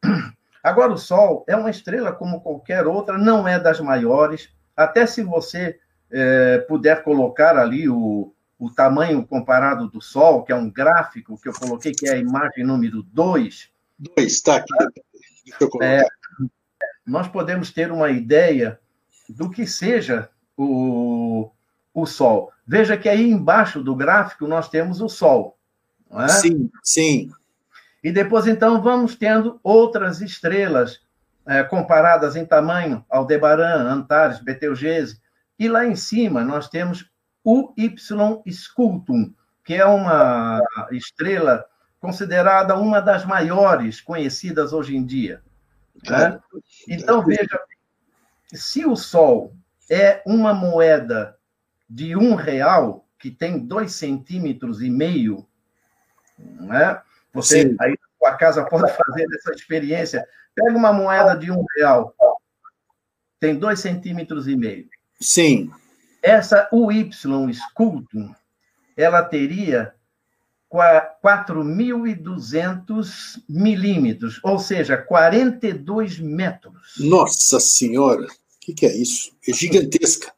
[0.64, 4.50] Agora, o Sol é uma estrela como qualquer outra, não é das maiores.
[4.76, 5.80] Até se você
[6.12, 11.48] é, puder colocar ali o, o tamanho comparado do Sol, que é um gráfico que
[11.48, 13.70] eu coloquei, que é a imagem número 2.
[14.18, 14.74] 2, está aqui.
[15.82, 16.06] É,
[17.10, 18.80] nós podemos ter uma ideia
[19.28, 21.52] do que seja o,
[21.94, 22.52] o Sol.
[22.66, 25.58] Veja que aí embaixo do gráfico nós temos o Sol.
[26.12, 26.28] É?
[26.28, 27.32] Sim, sim.
[28.04, 31.02] E depois, então, vamos tendo outras estrelas
[31.46, 35.20] é, comparadas em tamanho, Aldebaran, Antares, Betelgeuse.
[35.58, 37.10] E lá em cima nós temos
[37.44, 39.34] o Y Scultum,
[39.66, 41.66] que é uma estrela
[42.00, 45.42] considerada uma das maiores conhecidas hoje em dia.
[46.08, 46.40] Né?
[46.88, 47.60] Então, veja,
[48.54, 49.54] se o Sol
[49.90, 51.38] é uma moeda
[51.90, 55.46] de um real, que tem dois centímetros e meio,
[56.38, 57.02] né?
[57.34, 57.76] Você Sim.
[57.80, 60.26] aí a casa pode fazer essa experiência.
[60.56, 62.16] Pega uma moeda de um real,
[63.40, 64.90] tem dois centímetros e meio.
[65.20, 65.72] Sim.
[66.22, 67.10] Essa UY
[67.54, 68.34] Sculptum,
[68.96, 69.94] ela teria
[70.72, 76.94] 4.200 milímetros, ou seja, 42 metros.
[77.00, 78.26] Nossa Senhora!
[78.26, 78.28] O
[78.62, 79.32] que, que é isso?
[79.48, 80.32] É gigantesca.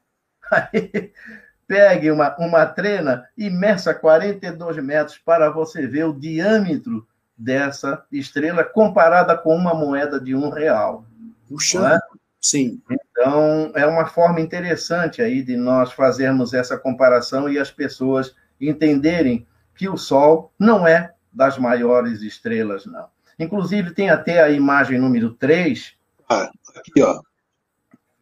[0.52, 1.12] Aí,
[1.68, 7.06] pegue uma, uma trena e meça 42 metros para você ver o diâmetro
[7.38, 11.06] dessa estrela comparada com uma moeda de um real.
[11.48, 12.00] Puxa, é?
[12.40, 12.82] sim.
[12.90, 19.48] Então, é uma forma interessante aí de nós fazermos essa comparação e as pessoas entenderem
[19.82, 23.08] que o Sol não é das maiores estrelas, não.
[23.40, 25.96] Inclusive, tem até a imagem número 3.
[26.30, 27.20] Ah, aqui, ó.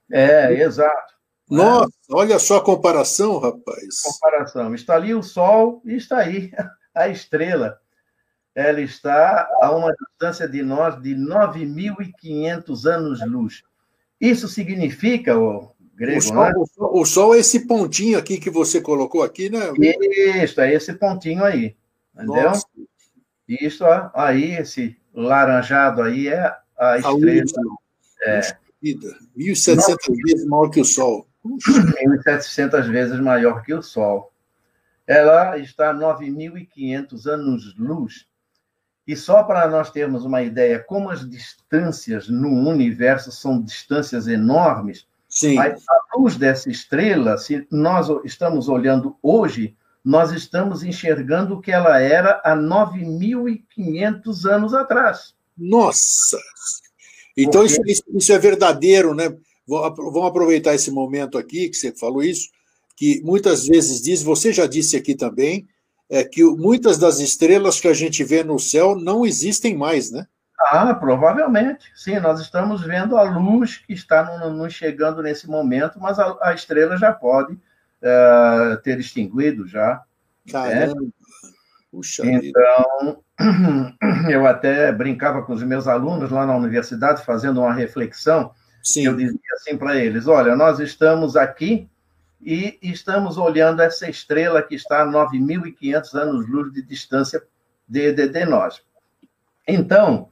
[0.10, 1.16] É, exato.
[1.50, 4.04] Nossa, olha só a comparação, rapaz.
[4.04, 4.74] Comparação.
[4.74, 6.50] Está ali o Sol e está aí
[6.96, 7.78] a estrela.
[8.56, 13.64] Ela está a uma distância de nós de 9.500 anos-luz.
[14.22, 15.34] Isso significa,
[16.00, 16.54] grego, o sol, né?
[16.56, 19.60] o, sol, o sol, é esse pontinho aqui que você colocou aqui, né?
[20.44, 21.76] Isso, é esse pontinho aí.
[22.16, 22.44] Entendeu?
[22.44, 22.66] Nossa.
[23.48, 23.84] Isso
[24.14, 27.44] aí, esse laranjado aí é a estrela.
[28.26, 28.42] A é.
[28.84, 31.28] 1.700 vezes maior que o Sol.
[31.46, 34.32] 1.700 vezes maior que o Sol.
[35.06, 38.28] Ela está a 9.500 anos-luz.
[39.08, 45.08] E só para nós termos uma ideia como as distâncias no universo são distâncias enormes,
[45.40, 45.58] Sim.
[45.58, 45.74] a
[46.18, 49.74] luz dessa estrela, se nós estamos olhando hoje,
[50.04, 55.34] nós estamos enxergando o que ela era há 9.500 anos atrás.
[55.58, 56.38] Nossa!
[57.38, 57.90] Então, Porque...
[57.90, 59.34] isso, isso, é verdadeiro, né?
[59.66, 62.50] Vamos aproveitar esse momento aqui que você falou isso,
[62.98, 65.66] que muitas vezes diz, você já disse aqui também,
[66.10, 70.28] é que muitas das estrelas que a gente vê no céu não existem mais, né?
[70.72, 71.92] Ah, provavelmente.
[71.96, 76.54] Sim, nós estamos vendo a luz que está nos chegando nesse momento, mas a, a
[76.54, 80.04] estrela já pode uh, ter extinguido já.
[80.52, 81.02] Caramba!
[81.02, 81.10] Né?
[81.92, 83.24] Puxa então,
[84.30, 88.52] eu até brincava com os meus alunos lá na universidade, fazendo uma reflexão.
[88.84, 89.08] Sim.
[89.08, 91.90] Eu dizia assim para eles: olha, nós estamos aqui
[92.40, 97.42] e estamos olhando essa estrela que está a 9.500 anos-luz de distância
[97.88, 98.84] de, de, de nós.
[99.68, 100.30] Então,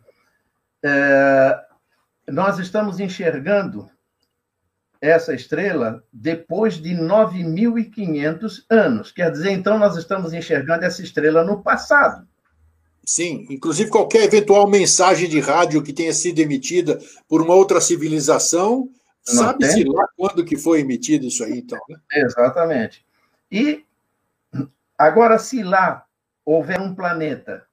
[0.84, 1.60] é,
[2.28, 3.90] nós estamos enxergando
[5.00, 9.12] essa estrela depois de 9.500 anos.
[9.12, 12.28] Quer dizer, então, nós estamos enxergando essa estrela no passado.
[13.06, 18.90] Sim, inclusive qualquer eventual mensagem de rádio que tenha sido emitida por uma outra civilização,
[19.24, 21.80] sabe-se lá quando que foi emitido isso aí, então.
[21.88, 21.98] Né?
[22.14, 23.06] Exatamente.
[23.50, 23.86] E
[24.98, 26.04] agora, se lá
[26.44, 27.67] houver um planeta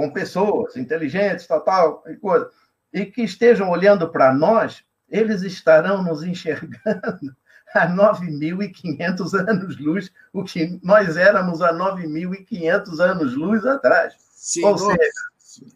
[0.00, 2.48] com pessoas inteligentes, tal, tal, e coisa,
[2.90, 7.36] e que estejam olhando para nós, eles estarão nos enxergando
[7.74, 14.14] a 9.500 anos-luz, o que nós éramos há 9.500 anos-luz atrás.
[14.30, 14.96] Sim, Ou nossa.
[15.38, 15.70] seja,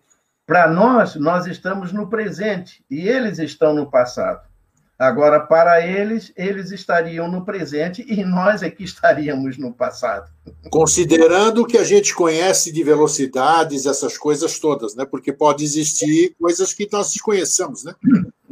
[0.47, 4.49] para nós, nós estamos no presente e eles estão no passado.
[4.97, 10.31] Agora, para eles, eles estariam no presente e nós é que estaríamos no passado.
[10.71, 15.05] Considerando o que a gente conhece de velocidades, essas coisas todas, né?
[15.05, 17.93] Porque pode existir coisas que nós desconhecemos, né?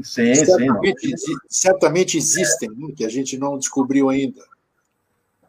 [0.02, 1.34] Sim, certamente, sim.
[1.48, 2.86] Certamente existem, é.
[2.86, 2.92] né?
[2.96, 4.42] que a gente não descobriu ainda.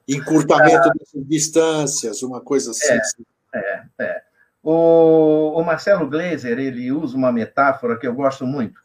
[0.07, 2.99] Encurtamento ah, das distâncias, uma coisa assim.
[3.51, 4.21] É, é, é.
[4.61, 8.83] O, o Marcelo Gleiser, ele usa uma metáfora que eu gosto muito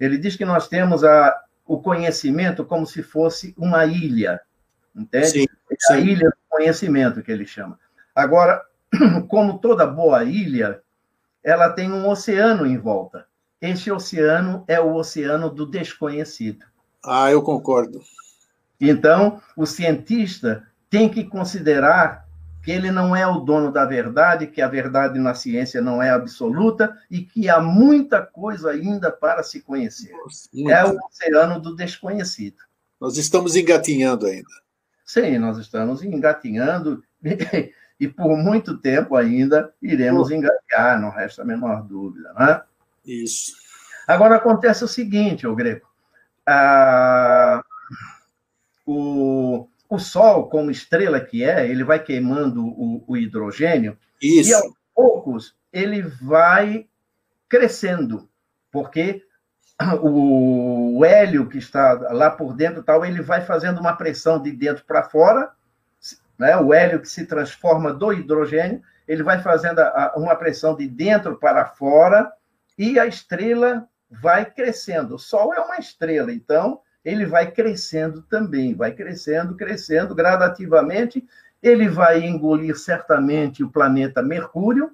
[0.00, 4.40] ele diz que nós temos a, o conhecimento como se fosse uma ilha,
[4.96, 5.28] entende?
[5.28, 5.46] Sim,
[5.78, 5.92] sim.
[5.92, 7.78] A ilha do conhecimento, que ele chama.
[8.14, 8.64] Agora,
[9.28, 10.80] como toda boa ilha,
[11.44, 13.26] ela tem um oceano em volta.
[13.60, 16.64] Este oceano é o oceano do desconhecido.
[17.04, 18.00] Ah, eu concordo.
[18.80, 22.26] Então, o cientista tem que considerar
[22.62, 26.10] que ele não é o dono da verdade, que a verdade na ciência não é
[26.10, 30.12] absoluta e que há muita coisa ainda para se conhecer.
[30.68, 32.58] É o oceano do desconhecido.
[33.00, 34.50] Nós estamos engatinhando ainda.
[35.04, 41.46] Sim, nós estamos engatinhando e, e por muito tempo ainda iremos engatinhar, não resta a
[41.46, 42.62] menor dúvida, né?
[43.06, 43.54] Isso.
[44.06, 45.88] Agora acontece o seguinte, o Greco.
[46.46, 47.62] Ah,
[48.84, 54.48] o, o Sol, como estrela que é, ele vai queimando o, o hidrogênio Isso.
[54.50, 56.86] e aos poucos ele vai
[57.48, 58.30] crescendo,
[58.70, 59.24] porque
[60.00, 64.52] o, o hélio que está lá por dentro tal, ele vai fazendo uma pressão de
[64.52, 65.50] dentro para fora,
[66.38, 66.56] né?
[66.56, 71.36] O hélio que se transforma do hidrogênio, ele vai fazendo a, uma pressão de dentro
[71.36, 72.32] para fora
[72.78, 75.16] e a estrela vai crescendo.
[75.16, 81.26] O Sol é uma estrela, então ele vai crescendo também, vai crescendo, crescendo gradativamente.
[81.62, 84.90] Ele vai engolir certamente o planeta Mercúrio,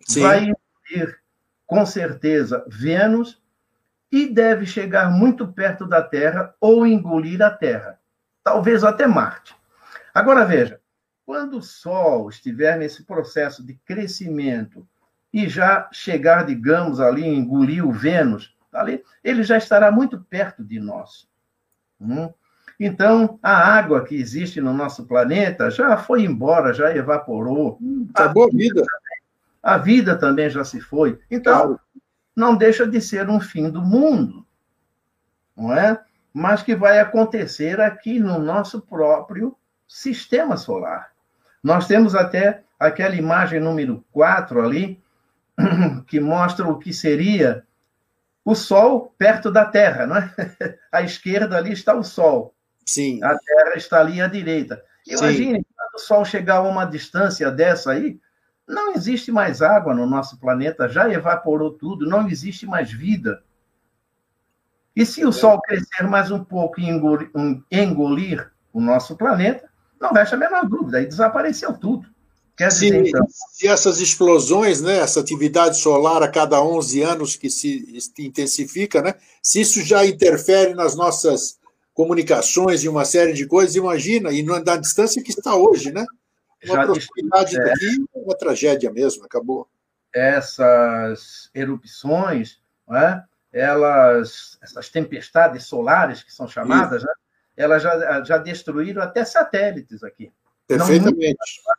[0.00, 0.22] Sim.
[0.22, 1.18] vai engolir
[1.66, 3.40] com certeza Vênus
[4.10, 7.98] e deve chegar muito perto da Terra ou engolir a Terra,
[8.42, 9.54] talvez até Marte.
[10.14, 10.80] Agora veja,
[11.24, 14.86] quando o Sol estiver nesse processo de crescimento
[15.32, 20.78] e já chegar, digamos, ali, engolir o Vênus, ali, ele já estará muito perto de
[20.78, 21.28] nós.
[22.00, 22.30] Hum?
[22.78, 27.78] Então, a água que existe no nosso planeta já foi embora, já evaporou.
[28.10, 28.82] Acabou a vida.
[29.62, 31.18] A vida também já se foi.
[31.30, 31.80] Então,
[32.36, 34.46] não deixa de ser um fim do mundo,
[35.56, 35.98] não é?
[36.32, 39.56] Mas que vai acontecer aqui no nosso próprio
[39.88, 41.10] sistema solar.
[41.62, 45.02] Nós temos até aquela imagem número 4 ali,
[46.06, 47.64] que mostra o que seria
[48.46, 50.30] o Sol perto da Terra, não é?
[50.92, 52.54] À esquerda ali está o Sol.
[52.86, 53.20] Sim.
[53.22, 54.80] A Terra está ali à direita.
[55.04, 55.64] Imagine, Sim.
[55.76, 58.20] quando o Sol chegar a uma distância dessa aí,
[58.66, 63.42] não existe mais água no nosso planeta, já evaporou tudo, não existe mais vida.
[64.94, 65.32] E se o é.
[65.32, 67.30] Sol crescer mais um pouco e engolir,
[67.70, 69.68] engolir o nosso planeta,
[70.00, 72.08] não resta a menor dúvida, aí desapareceu tudo.
[72.56, 73.26] Quer se, dizer, então...
[73.52, 77.84] se essas explosões, né, essa atividade solar a cada 11 anos que se
[78.18, 81.58] intensifica, né, se isso já interfere nas nossas
[81.92, 86.04] comunicações e uma série de coisas, imagina, e na distância que está hoje, né?
[86.64, 87.64] Uma já proximidade é.
[87.64, 89.68] daqui é uma tragédia mesmo, acabou.
[90.14, 97.12] Essas erupções, né, elas, essas tempestades solares que são chamadas, né,
[97.56, 100.32] elas já, já destruíram até satélites aqui.
[100.66, 101.38] Perfeitamente.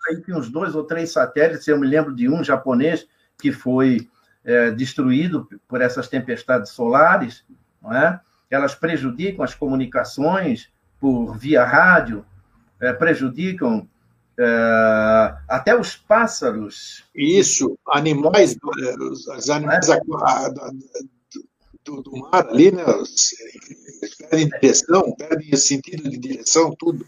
[0.09, 3.07] Aí tem uns dois ou três satélites, eu me lembro de um japonês
[3.38, 4.07] que foi
[4.43, 7.43] é, destruído por essas tempestades solares,
[7.81, 8.19] não é?
[8.49, 10.69] elas prejudicam as comunicações
[10.99, 12.25] por via rádio,
[12.79, 13.88] é, prejudicam
[14.38, 17.03] é, até os pássaros.
[17.13, 18.57] Isso, animais,
[19.11, 19.99] os animais é?
[21.83, 22.83] do, do, mar ali, né?
[24.29, 27.05] Perdem direção, perdem sentido de direção, tudo.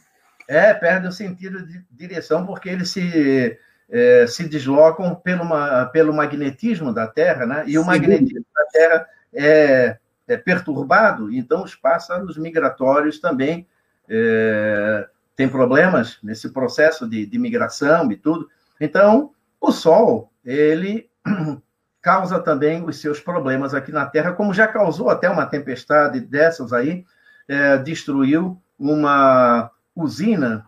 [0.50, 3.56] É, perde o sentido de direção porque eles se,
[3.88, 5.46] é, se deslocam pelo,
[5.92, 7.64] pelo magnetismo da Terra, né?
[7.68, 7.88] E o Sim.
[7.88, 9.98] magnetismo da Terra é,
[10.28, 13.68] é, perturbado, então os pássaros migratórios também
[14.10, 18.50] é, têm problemas nesse processo de, de migração e tudo.
[18.82, 19.32] Então,
[19.62, 21.08] o Sol, ele
[22.02, 26.74] causa também os seus problemas aqui na Terra, como já causou até uma tempestade dessas
[26.74, 27.06] aí,
[27.48, 29.70] é, destruiu uma
[30.02, 30.66] usina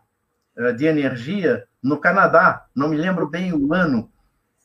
[0.57, 4.11] eh, de energia no Canadá, não me lembro bem o ano,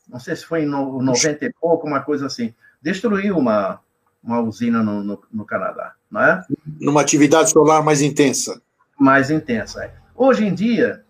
[0.07, 2.53] não sei se foi em 90 e pouco, uma coisa assim.
[2.81, 3.79] Destruiu uma,
[4.23, 6.45] uma usina no, no, no Canadá, não é?
[6.79, 8.61] Numa atividade solar mais intensa.
[8.99, 9.91] mais intensa.
[10.15, 11.03] Hoje em dia,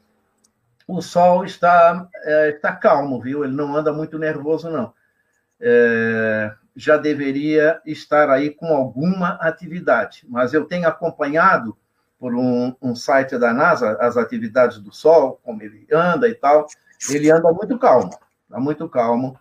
[0.88, 3.44] o Sol está, é, está calmo, viu?
[3.44, 4.94] Ele não anda muito nervoso, não.
[5.60, 11.76] É, já deveria estar aí com alguma atividade, mas eu tenho acompanhado
[12.20, 16.68] por um, um site da NASA as atividades do Sol, como ele anda e tal.
[17.10, 18.10] Ele anda muito calmo,
[18.44, 19.40] está muito calmo.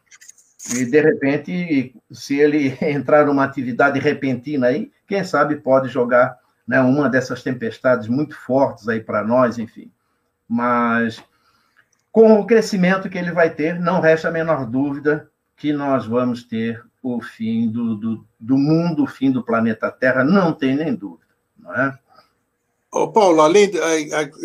[0.74, 6.80] E, de repente, se ele entrar numa atividade repentina aí, quem sabe pode jogar né,
[6.80, 9.90] uma dessas tempestades muito fortes aí para nós, enfim.
[10.48, 11.22] Mas,
[12.10, 16.42] com o crescimento que ele vai ter, não resta a menor dúvida que nós vamos
[16.42, 20.94] ter o fim do, do, do mundo, o fim do planeta Terra, não tem nem
[20.94, 21.98] dúvida, não é?
[22.96, 23.70] Ô, Paulo, além,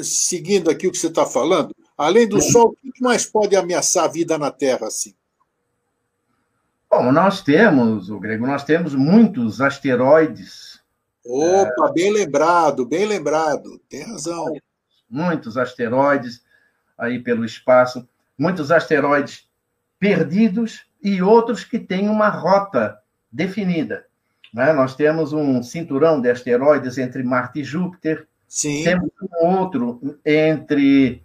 [0.03, 4.03] seguindo aqui o que você está falando, além do Sol, o que mais pode ameaçar
[4.03, 5.15] a vida na Terra assim?
[6.89, 10.81] Bom, nós temos, o Grego, nós temos muitos asteroides.
[11.25, 11.93] Opa, é...
[11.93, 14.53] bem lembrado, bem lembrado, tem razão.
[15.09, 16.43] Muitos asteroides
[16.97, 18.05] aí pelo espaço,
[18.37, 19.47] muitos asteroides
[19.97, 22.99] perdidos e outros que têm uma rota
[23.31, 24.05] definida.
[24.53, 24.73] Né?
[24.73, 28.83] Nós temos um cinturão de asteroides entre Marte e Júpiter, Sim.
[28.83, 31.23] Temos um outro entre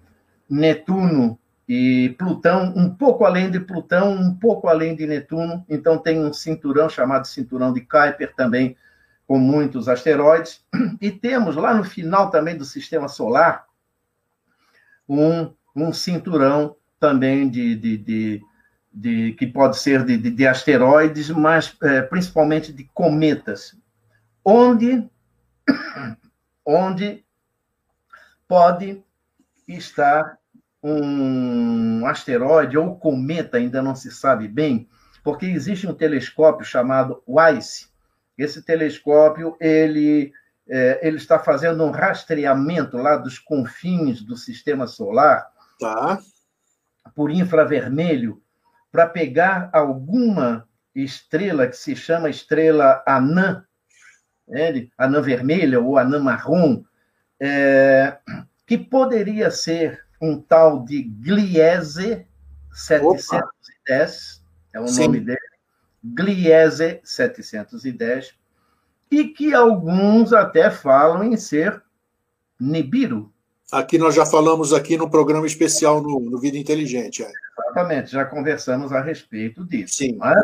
[0.48, 1.36] Netuno
[1.68, 5.66] e Plutão, um pouco além de Plutão, um pouco além de Netuno.
[5.68, 8.76] Então, tem um cinturão chamado cinturão de Kuiper também,
[9.26, 10.64] com muitos asteroides.
[11.00, 13.66] E temos lá no final também do sistema solar
[15.08, 18.42] um, um cinturão também de, de, de,
[18.94, 23.76] de que pode ser de, de, de asteroides, mas é, principalmente de cometas,
[24.44, 25.04] onde
[26.66, 27.24] onde
[28.48, 29.02] pode
[29.68, 30.38] estar
[30.82, 34.88] um asteroide ou cometa, ainda não se sabe bem,
[35.24, 37.88] porque existe um telescópio chamado WISE.
[38.36, 40.32] Esse telescópio ele
[40.68, 45.46] é, ele está fazendo um rastreamento lá dos confins do sistema solar
[45.78, 46.18] tá.
[47.14, 48.42] por infravermelho
[48.90, 53.65] para pegar alguma estrela que se chama estrela anã
[54.48, 56.82] né, anã vermelha ou anã marrom,
[57.40, 58.16] é,
[58.66, 62.26] que poderia ser um tal de Gliese
[62.72, 64.46] 710, Opa.
[64.72, 65.02] é o Sim.
[65.02, 65.38] nome dele,
[66.02, 68.34] Gliese 710,
[69.10, 71.82] e que alguns até falam em ser
[72.58, 73.32] Nibiru.
[73.70, 77.24] Aqui nós já falamos aqui no programa especial no, no Vida Inteligente.
[77.24, 77.30] É.
[77.58, 79.96] Exatamente, já conversamos a respeito disso.
[79.96, 80.18] Sim.
[80.22, 80.34] É?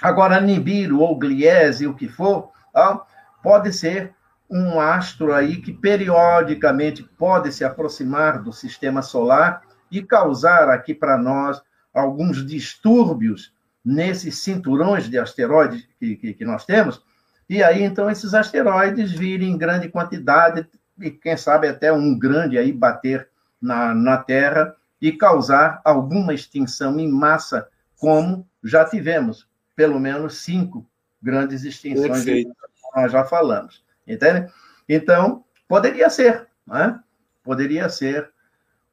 [0.00, 3.06] Agora, Nibiru ou Gliese, o que for, Tá?
[3.42, 4.14] Pode ser
[4.50, 11.16] um astro aí que periodicamente pode se aproximar do sistema solar e causar aqui para
[11.16, 11.62] nós
[11.94, 17.02] alguns distúrbios nesses cinturões de asteroides que, que, que, nós temos,
[17.48, 20.68] e aí então esses asteroides virem em grande quantidade
[21.00, 23.26] e quem sabe até um grande aí bater
[23.58, 27.68] na, na Terra e causar alguma extinção em massa,
[27.98, 30.86] como já tivemos pelo menos cinco
[31.22, 32.65] grandes extinções Perfeito
[32.96, 33.84] nós já falamos.
[34.06, 34.50] Entende?
[34.88, 36.98] Então, poderia ser, né?
[37.44, 38.30] Poderia ser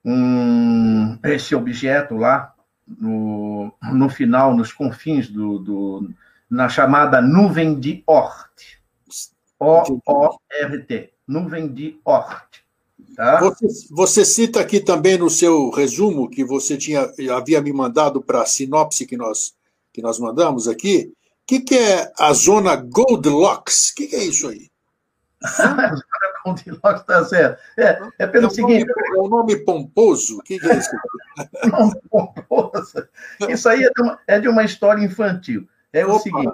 [0.04, 2.54] um, esse objeto lá,
[2.86, 6.10] no, no final, nos confins do, do
[6.50, 8.80] na chamada nuvem de Oort.
[9.60, 12.64] O-O-R-T, nuvem de Oort.
[13.16, 13.40] Tá?
[13.40, 18.42] Você, você, cita aqui também no seu resumo que você tinha havia me mandado para
[18.42, 19.56] a sinopse que nós,
[19.94, 21.14] que nós mandamos aqui,
[21.46, 23.90] que, que, é a zona Goldilocks?
[23.90, 24.72] O que, que, é isso aí?
[25.44, 25.48] a
[25.96, 27.62] zona Goldilocks está certo.
[27.78, 28.86] É, é pelo é seguinte.
[28.86, 30.40] Nome, é um nome pomposo?
[30.40, 30.90] O que, que, é isso?
[31.70, 33.08] nome pomposo.
[33.50, 35.68] Isso aí é de, uma, é de uma história infantil.
[35.92, 36.16] É Opa.
[36.16, 36.54] o seguinte: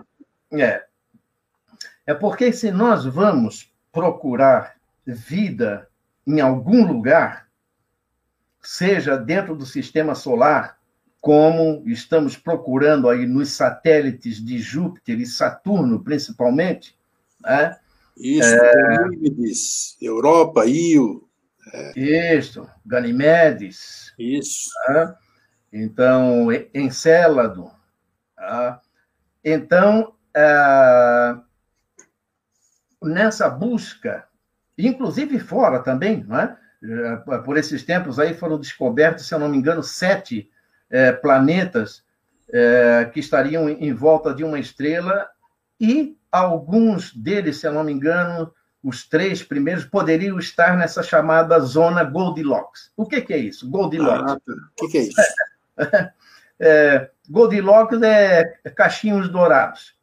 [0.54, 0.86] é,
[2.06, 4.76] é porque se nós vamos procurar
[5.06, 5.88] vida
[6.26, 7.48] em algum lugar,
[8.62, 10.79] seja dentro do sistema solar,
[11.22, 16.98] como estamos procurando aí nos satélites de Júpiter e Saturno, principalmente.
[17.42, 17.78] Né?
[18.18, 18.98] Isso, é...
[18.98, 21.28] Ganímedes, Europa, Io.
[21.74, 22.00] É.
[22.38, 24.14] Isso, Ganimedes.
[24.18, 24.70] Isso.
[24.90, 25.16] Né?
[25.74, 27.70] Então, Encélado.
[28.36, 28.82] Tá?
[29.44, 31.36] Então, é...
[33.04, 34.26] nessa busca,
[34.78, 36.58] inclusive fora também, né?
[37.44, 40.50] por esses tempos aí foram descobertos, se eu não me engano, sete
[40.90, 42.04] é, planetas
[42.52, 45.30] é, que estariam em volta de uma estrela
[45.80, 48.52] e alguns deles, se eu não me engano,
[48.84, 52.92] os três primeiros poderiam estar nessa chamada zona Goldilocks.
[52.96, 53.70] O que, que é isso?
[53.70, 54.32] Goldilocks.
[54.32, 54.54] Ah, tá.
[54.54, 55.22] o que, que, é isso?
[56.62, 58.44] É, Goldilocks é
[58.76, 59.96] cachinhos dourados.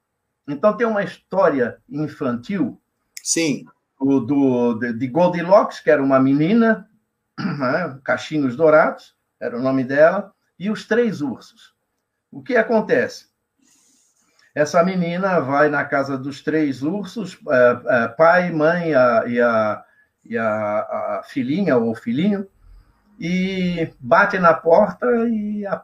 [0.48, 2.80] Então tem uma história infantil.
[3.22, 3.66] Sim.
[4.00, 6.88] do, do, de Goldilocks, que era uma menina,
[7.38, 7.98] né?
[8.04, 11.74] Cachinhos Dourados, era o nome dela, e os três ursos.
[12.30, 13.26] O que acontece?
[14.54, 19.84] Essa menina vai na casa dos três ursos, é, é, pai, mãe a, e, a,
[20.24, 22.48] e a, a filhinha ou filhinho,
[23.18, 25.82] e bate na porta e a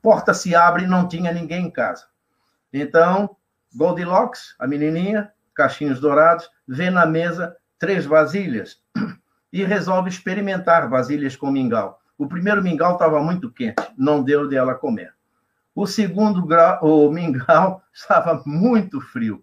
[0.00, 2.06] porta se abre e não tinha ninguém em casa.
[2.72, 3.36] Então,
[3.74, 8.78] Goldilocks, a menininha, cachinhos dourados, vê na mesa três vasilhas
[9.52, 12.01] e resolve experimentar vasilhas com mingau.
[12.22, 15.12] O primeiro mingau estava muito quente, não deu de ela comer.
[15.74, 19.42] O segundo grau, o mingau estava muito frio.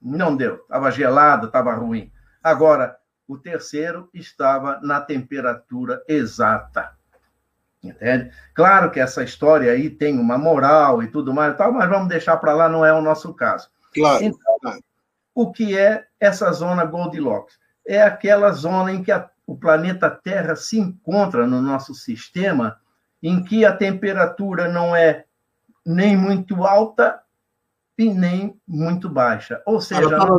[0.00, 2.12] Não deu, estava gelado, estava ruim.
[2.40, 6.92] Agora, o terceiro estava na temperatura exata.
[7.82, 8.30] Entende?
[8.54, 12.36] Claro que essa história aí tem uma moral e tudo mais, tal, mas vamos deixar
[12.36, 13.68] para lá, não é o nosso caso.
[13.92, 14.22] Claro.
[14.22, 14.78] Então,
[15.34, 17.58] o que é essa zona Goldilocks?
[17.84, 22.78] É aquela zona em que a, o planeta Terra se encontra no nosso sistema,
[23.20, 25.24] em que a temperatura não é
[25.84, 27.20] nem muito alta
[27.98, 29.60] e nem muito baixa.
[29.66, 30.38] Ou seja, está na,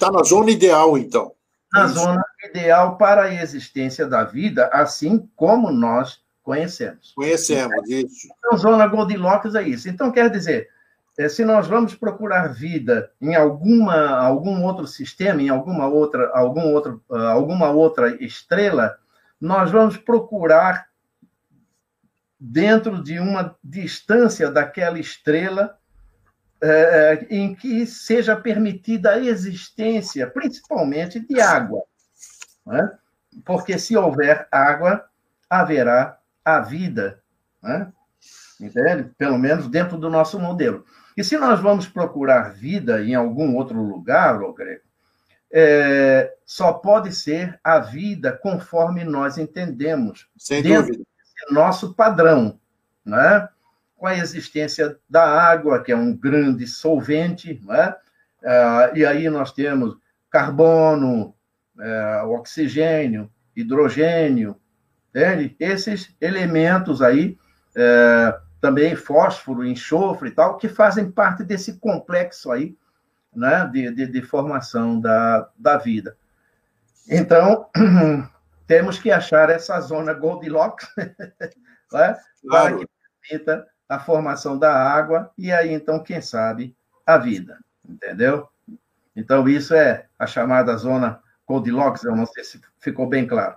[0.00, 1.34] tá na, zona ideal, então.
[1.72, 1.94] Na Isso.
[1.94, 7.12] zona ideal para a existência da vida, assim como nós conhecemos.
[7.14, 8.26] Conhecemos, isso.
[8.38, 9.88] Então, zona Goldilocks é isso.
[9.88, 10.68] Então, quer dizer,
[11.26, 17.02] se nós vamos procurar vida em alguma, algum outro sistema, em alguma outra, algum outro,
[17.10, 18.98] ah, alguma outra estrela,
[19.40, 20.86] nós vamos procurar
[22.38, 25.76] dentro de uma distância daquela estrela
[26.60, 31.82] é, em que seja permitida a existência, principalmente de água.
[32.66, 32.90] Né?
[33.44, 35.04] Porque se houver água,
[35.48, 37.20] haverá a vida.
[37.62, 37.92] Né?
[38.60, 39.10] Entende?
[39.16, 40.84] Pelo menos dentro do nosso modelo.
[41.18, 44.82] E se nós vamos procurar vida em algum outro lugar, ô Grego,
[45.50, 50.28] é, só pode ser a vida conforme nós entendemos.
[50.36, 51.02] Sem dúvida
[51.50, 52.58] nosso padrão,
[53.04, 53.48] né?
[53.96, 57.96] com a existência da água, que é um grande solvente, né?
[58.44, 59.96] Ah, e aí nós temos
[60.30, 61.34] carbono,
[61.80, 64.56] é, oxigênio, hidrogênio,
[65.10, 65.56] entende?
[65.58, 67.36] esses elementos aí,
[67.74, 72.76] é, também fósforo, enxofre e tal, que fazem parte desse complexo aí,
[73.34, 76.16] né, de, de, de formação da, da vida.
[77.08, 77.68] Então,
[78.66, 80.88] temos que achar essa zona Goldilocks
[81.92, 82.18] né?
[82.46, 82.78] claro.
[82.80, 82.88] que
[83.22, 87.58] permita a formação da água e aí, então, quem sabe, a vida.
[87.88, 88.48] Entendeu?
[89.16, 93.56] Então, isso é a chamada zona Goldilocks, eu não sei se ficou bem claro.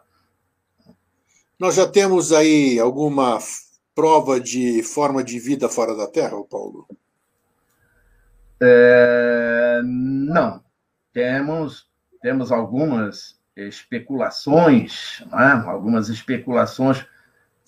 [1.59, 3.37] Nós já temos aí alguma
[4.01, 6.87] prova de forma de vida fora da Terra, Paulo?
[8.59, 10.63] É, não.
[11.13, 11.87] Temos,
[12.19, 15.69] temos algumas especulações, é?
[15.69, 17.05] algumas especulações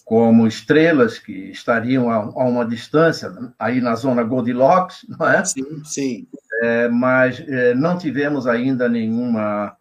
[0.03, 5.45] como estrelas que estariam a, a, uma distância, aí na zona Goldilocks, não é?
[5.45, 6.27] Sim, sim.
[6.63, 9.77] É, mas é, não tivemos ainda nenhuma,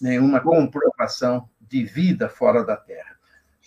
[0.00, 3.17] nenhuma comprovação de vida fora da Terra.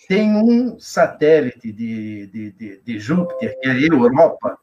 [0.08, 4.58] Tem um satélite de, de, de, de Júpiter, que é a Europa,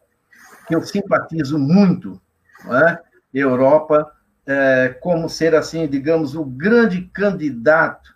[0.68, 2.22] que eu simpatizo muito,
[2.66, 3.00] é?
[3.34, 4.12] Europa,
[4.46, 8.16] é, como ser, assim, digamos, o grande candidato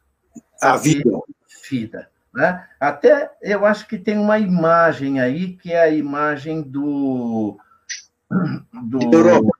[0.61, 1.09] à vida.
[1.69, 2.67] vida né?
[2.79, 7.57] Até eu acho que tem uma imagem aí, que é a imagem do.
[8.29, 9.57] do Europa,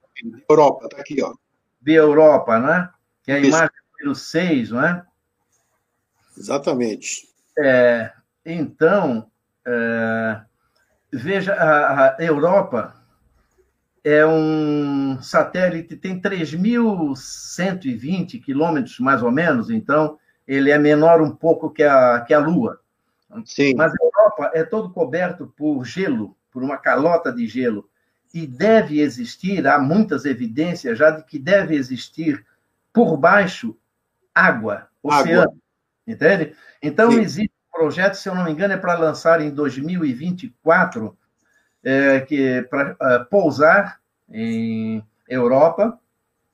[0.50, 1.34] Europa, tá aqui, ó.
[1.80, 2.90] De Europa, né?
[3.22, 3.50] Que é a Isso.
[3.50, 5.06] imagem número 6, não é?
[6.36, 7.30] Exatamente.
[7.58, 8.12] É,
[8.46, 9.32] então,
[9.66, 10.42] é,
[11.12, 12.94] veja, a, a Europa
[14.04, 21.70] é um satélite, tem 3.120 quilômetros, mais ou menos, então ele é menor um pouco
[21.70, 22.82] que a, que a Lua.
[23.46, 23.74] Sim.
[23.76, 27.90] Mas a Europa é todo coberto por gelo, por uma calota de gelo.
[28.34, 32.46] E deve existir, há muitas evidências já de que deve existir
[32.92, 33.78] por baixo
[34.36, 35.63] água, oceano.
[36.06, 36.56] Entende?
[36.82, 37.22] Então, Sim.
[37.22, 41.18] existe um projeto, se eu não me engano, é para lançar em 2024
[41.84, 44.00] é, que para é, pousar
[44.30, 46.00] em Europa,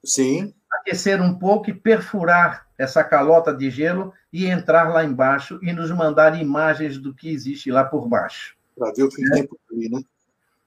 [0.03, 5.71] sim, aquecer um pouco e perfurar essa calota de gelo e entrar lá embaixo e
[5.73, 8.55] nos mandar imagens do que existe lá por baixo.
[8.77, 9.31] Para ver o que é.
[9.31, 10.01] tem por ali, né?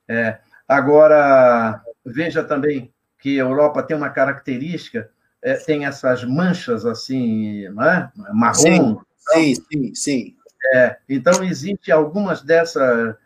[0.08, 0.38] É.
[0.68, 5.10] Agora, veja também que a Europa tem uma característica,
[5.42, 8.10] é, tem essas manchas assim, né?
[8.32, 9.00] marrom.
[9.18, 9.94] Sim, sim, sim.
[9.94, 10.36] sim.
[10.74, 13.18] É, então, existe algumas dessa,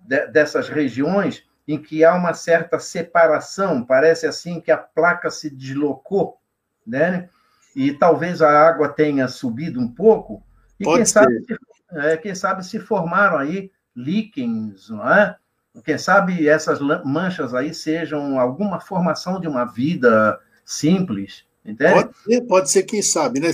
[0.00, 5.48] de, dessas regiões em que há uma certa separação, parece assim que a placa se
[5.48, 6.38] deslocou,
[6.86, 7.28] né?
[7.74, 10.42] e talvez a água tenha subido um pouco,
[10.78, 11.44] e quem sabe,
[11.92, 15.36] é, quem sabe se formaram aí líquens, não é?
[15.84, 21.92] Quem sabe essas manchas aí sejam alguma formação de uma vida simples, entende?
[21.92, 23.50] Pode ser, pode ser quem sabe, né?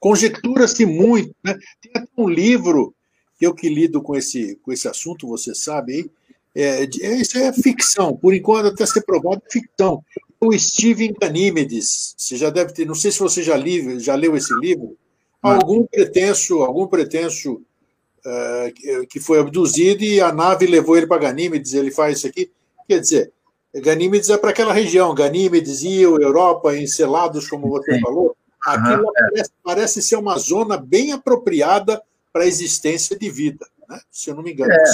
[0.00, 1.58] Conjectura-se muito, né?
[1.80, 2.94] Tem até um livro
[3.38, 6.10] que eu que lido com esse, com esse assunto, você sabe aí,
[6.54, 10.02] é, é, isso é ficção, por enquanto até ser provado é ficção.
[10.40, 14.36] O Steven Ganímedes, você já deve ter, não sei se você já, li, já leu
[14.36, 14.96] esse livro,
[15.42, 17.54] algum pretenso, algum pretenso
[18.24, 22.50] uh, que foi abduzido e a nave levou ele para Ganímedes, ele faz isso aqui.
[22.86, 23.32] Quer dizer,
[23.74, 28.00] Ganímedes é para aquela região, Ganímedes, Io, Europa, Encelados, como você Sim.
[28.00, 28.36] falou.
[28.64, 32.00] Aquilo uhum, parece, parece, ser uma zona bem apropriada
[32.32, 34.00] para a existência de vida, né?
[34.10, 34.72] se eu não me engano.
[34.72, 34.84] É.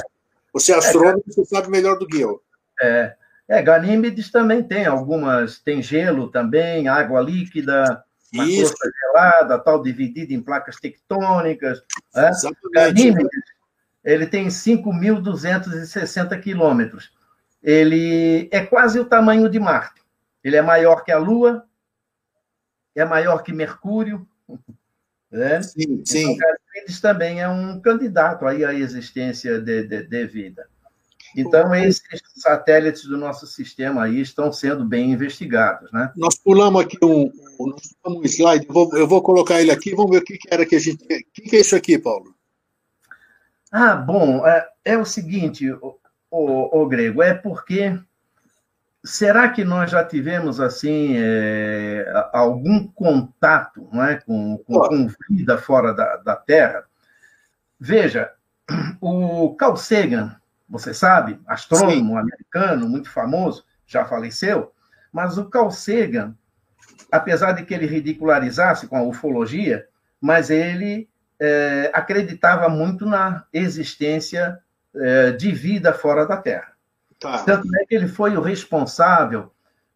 [0.53, 2.43] Você é astrônomo, é, você sabe melhor do que eu.
[2.83, 3.15] É,
[3.49, 8.03] é, Ganímedes também tem algumas, tem gelo também, água líquida,
[8.33, 8.75] uma Isso.
[8.75, 11.83] crosta gelada, tal, dividida em placas tectônicas.
[12.15, 12.31] Né?
[12.73, 13.43] Ganímedes,
[14.05, 17.13] ele tem 5.260 quilômetros.
[17.63, 20.01] Ele é quase o tamanho de Marte.
[20.43, 21.67] Ele é maior que a Lua,
[22.95, 24.27] é maior que Mercúrio.
[25.33, 25.63] Né?
[25.63, 26.33] Sim, sim.
[26.33, 30.67] Então, também é um candidato aí à existência de, de, de vida.
[31.37, 32.03] Então, esses
[32.35, 35.91] satélites do nosso sistema aí estão sendo bem investigados.
[35.93, 36.13] Né?
[36.17, 37.31] Nós pulamos aqui um,
[38.07, 40.77] um slide, eu vou, eu vou, colocar ele aqui, vamos ver o que, era que
[40.77, 41.05] a gente.
[41.05, 42.35] O que, que é isso aqui, Paulo?
[43.71, 45.65] Ah, bom, é, é o seguinte,
[46.31, 47.99] o, Grego, é porque.
[49.03, 52.05] Será que nós já tivemos assim é,
[52.35, 56.85] algum contato não é, com, com, com vida fora da, da Terra?
[57.79, 58.31] Veja,
[59.01, 60.37] o Carl Sagan,
[60.69, 62.19] você sabe, astrônomo Sim.
[62.19, 64.71] americano, muito famoso, já faleceu,
[65.11, 66.35] mas o Carl Sagan,
[67.11, 69.89] apesar de que ele ridicularizasse com a ufologia,
[70.21, 71.09] mas ele
[71.41, 74.61] é, acreditava muito na existência
[74.95, 76.73] é, de vida fora da Terra.
[77.19, 77.43] Tá.
[77.45, 79.53] Tanto é que ele foi o responsável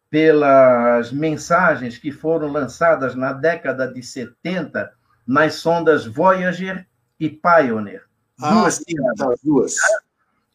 [0.09, 4.93] pelas mensagens que foram lançadas na década de 70
[5.25, 6.87] nas sondas Voyager
[7.19, 8.03] e Pioneer.
[8.41, 9.75] Ah, duas, sim, as duas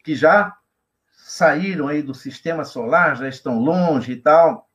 [0.03, 0.55] que já
[1.13, 4.69] saíram aí do sistema solar, já estão longe e tal.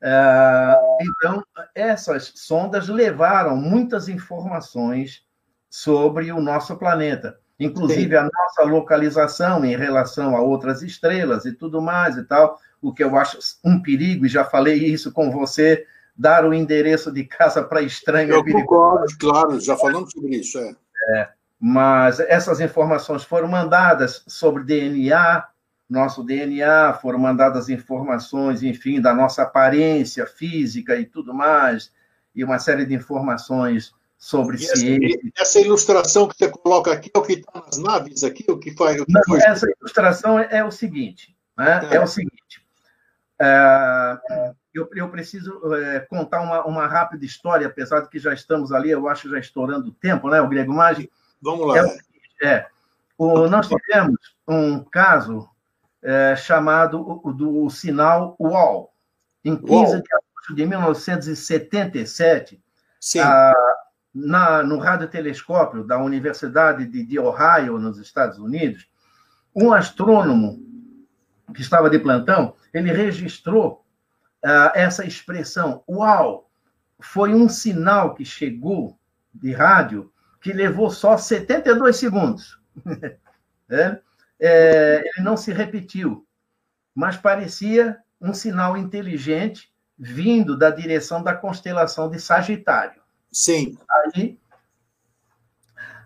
[0.00, 1.44] É, então,
[1.74, 5.26] essas sondas levaram muitas informações
[5.68, 8.16] sobre o nosso planeta, inclusive Sim.
[8.16, 13.02] a nossa localização em relação a outras estrelas e tudo mais e tal, o que
[13.02, 15.86] eu acho um perigo, e já falei isso com você,
[16.16, 18.30] dar o endereço de casa para estranho.
[18.30, 20.58] Eu é concordo, claro, já falamos sobre isso.
[20.58, 20.74] É.
[21.10, 25.44] é mas essas informações foram mandadas sobre DNA,
[25.90, 31.92] nosso DNA, foram mandadas informações, enfim, da nossa aparência física e tudo mais,
[32.34, 35.32] e uma série de informações sobre e ciência.
[35.36, 38.74] Essa, ilustração que você coloca aqui é o que está nas naves aqui, o que
[38.74, 39.00] faz?
[39.00, 41.88] O que Não, essa ilustração é, é, o seguinte, né?
[41.90, 41.96] é.
[41.96, 42.66] é o seguinte,
[43.40, 44.18] é,
[44.74, 48.90] eu, eu, preciso é, contar uma, uma rápida história, apesar de que já estamos ali,
[48.90, 51.08] eu acho já estourando o tempo, né, o Grego Maggi?
[51.40, 51.78] Vamos lá.
[52.42, 52.66] É, é
[53.16, 55.48] o, nós tivemos um caso
[56.02, 58.92] é, chamado o, do sinal UOL.
[59.44, 59.84] Em 15 Uou.
[59.86, 62.60] de agosto de 1977,
[63.20, 63.52] a,
[64.18, 68.88] na, no radiotelescópio da Universidade de, de Ohio, nos Estados Unidos,
[69.54, 70.60] um astrônomo
[71.54, 73.84] que estava de plantão, ele registrou
[74.44, 76.50] uh, essa expressão, uau,
[77.00, 78.98] foi um sinal que chegou
[79.32, 82.60] de rádio que levou só 72 segundos.
[83.70, 84.00] é?
[84.40, 86.26] É, ele não se repetiu,
[86.94, 93.00] mas parecia um sinal inteligente vindo da direção da constelação de Sagitário.
[93.32, 93.76] Sim.
[93.90, 94.38] Aí,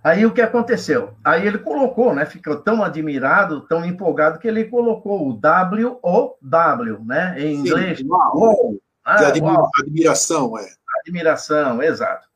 [0.02, 1.14] aí o que aconteceu?
[1.24, 2.26] Aí ele colocou, né?
[2.26, 7.34] Ficou tão admirado, tão empolgado que ele colocou o W O W, né?
[7.38, 8.02] Em Sim, inglês.
[8.04, 8.76] Uau.
[9.04, 10.68] Ah, de admira admiração, é.
[11.00, 12.28] Admiração, exato.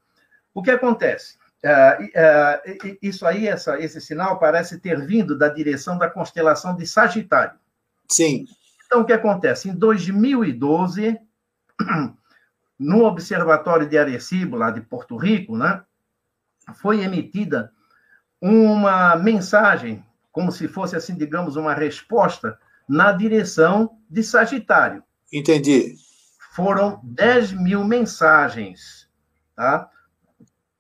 [0.53, 1.37] O que acontece?
[1.62, 6.87] É, é, isso aí, essa, esse sinal parece ter vindo da direção da constelação de
[6.87, 7.59] Sagitário.
[8.09, 8.47] Sim.
[8.87, 9.68] Então, o que acontece?
[9.68, 11.18] Em 2012,
[12.78, 15.82] no Observatório de Arecibo, lá de Porto Rico, né,
[16.74, 17.72] foi emitida
[18.40, 22.58] uma mensagem, como se fosse, assim, digamos, uma resposta
[22.88, 25.02] na direção de Sagitário.
[25.32, 25.96] Entendi.
[26.54, 29.08] Foram 10 mil mensagens,
[29.54, 29.90] tá?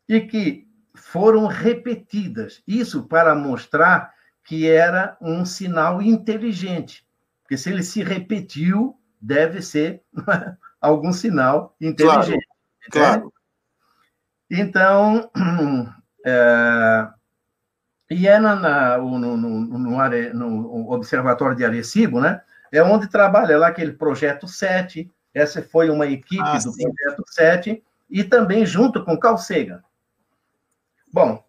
[0.08, 2.62] E que foram repetidas.
[2.66, 4.12] Isso para mostrar
[4.44, 7.06] que era um sinal inteligente.
[7.42, 10.02] Porque se ele se repetiu, deve ser
[10.86, 12.46] algum sinal inteligente.
[12.90, 13.32] Claro.
[14.50, 15.30] Então,
[16.24, 17.08] é,
[18.10, 22.40] e é na, na no, no, no, Are, no, Observatório de Arecibo, né?
[22.72, 25.10] É onde trabalha lá aquele projeto 7.
[25.34, 26.90] Essa foi uma equipe ah, do sim.
[26.90, 29.82] projeto 7, e também junto com Carl Sagan.
[31.12, 31.44] Bom,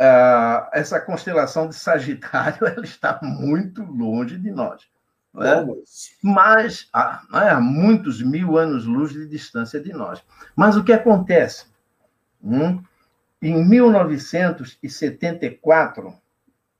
[0.00, 4.88] uh, essa constelação de Sagitário ela está muito longe de nós.
[5.32, 5.64] Né?
[6.22, 10.20] Mas há, né, há muitos mil anos-luz de distância de nós.
[10.56, 11.66] Mas o que acontece?
[12.42, 12.82] Hum?
[13.40, 16.12] Em 1974,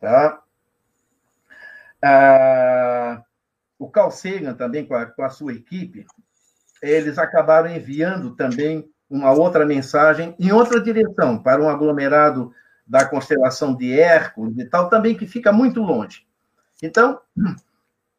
[0.01, 0.43] tá?
[2.03, 3.23] Ah,
[3.79, 6.05] o Carl Sagan, também com a, com a sua equipe,
[6.83, 12.53] eles acabaram enviando também uma outra mensagem em outra direção, para um aglomerado
[12.87, 16.27] da constelação de Hércules e tal, também que fica muito longe.
[16.83, 17.21] Então,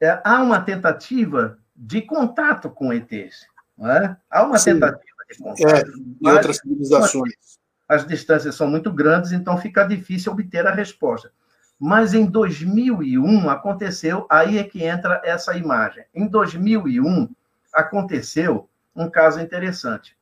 [0.01, 3.45] é, há uma tentativa de contato com ETs.
[3.79, 4.15] É?
[4.29, 4.73] Há uma Sim.
[4.73, 5.75] tentativa de contato.
[5.75, 5.83] É,
[6.21, 7.59] e outras civilizações.
[7.87, 11.31] As distâncias são muito grandes, então fica difícil obter a resposta.
[11.79, 16.03] Mas em 2001 aconteceu, aí é que entra essa imagem.
[16.13, 17.29] Em 2001
[17.73, 20.15] aconteceu um caso interessante.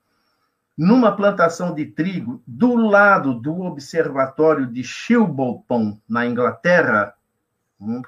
[0.77, 7.13] Numa plantação de trigo, do lado do observatório de Shilbolton, na Inglaterra,
[7.79, 8.01] hum,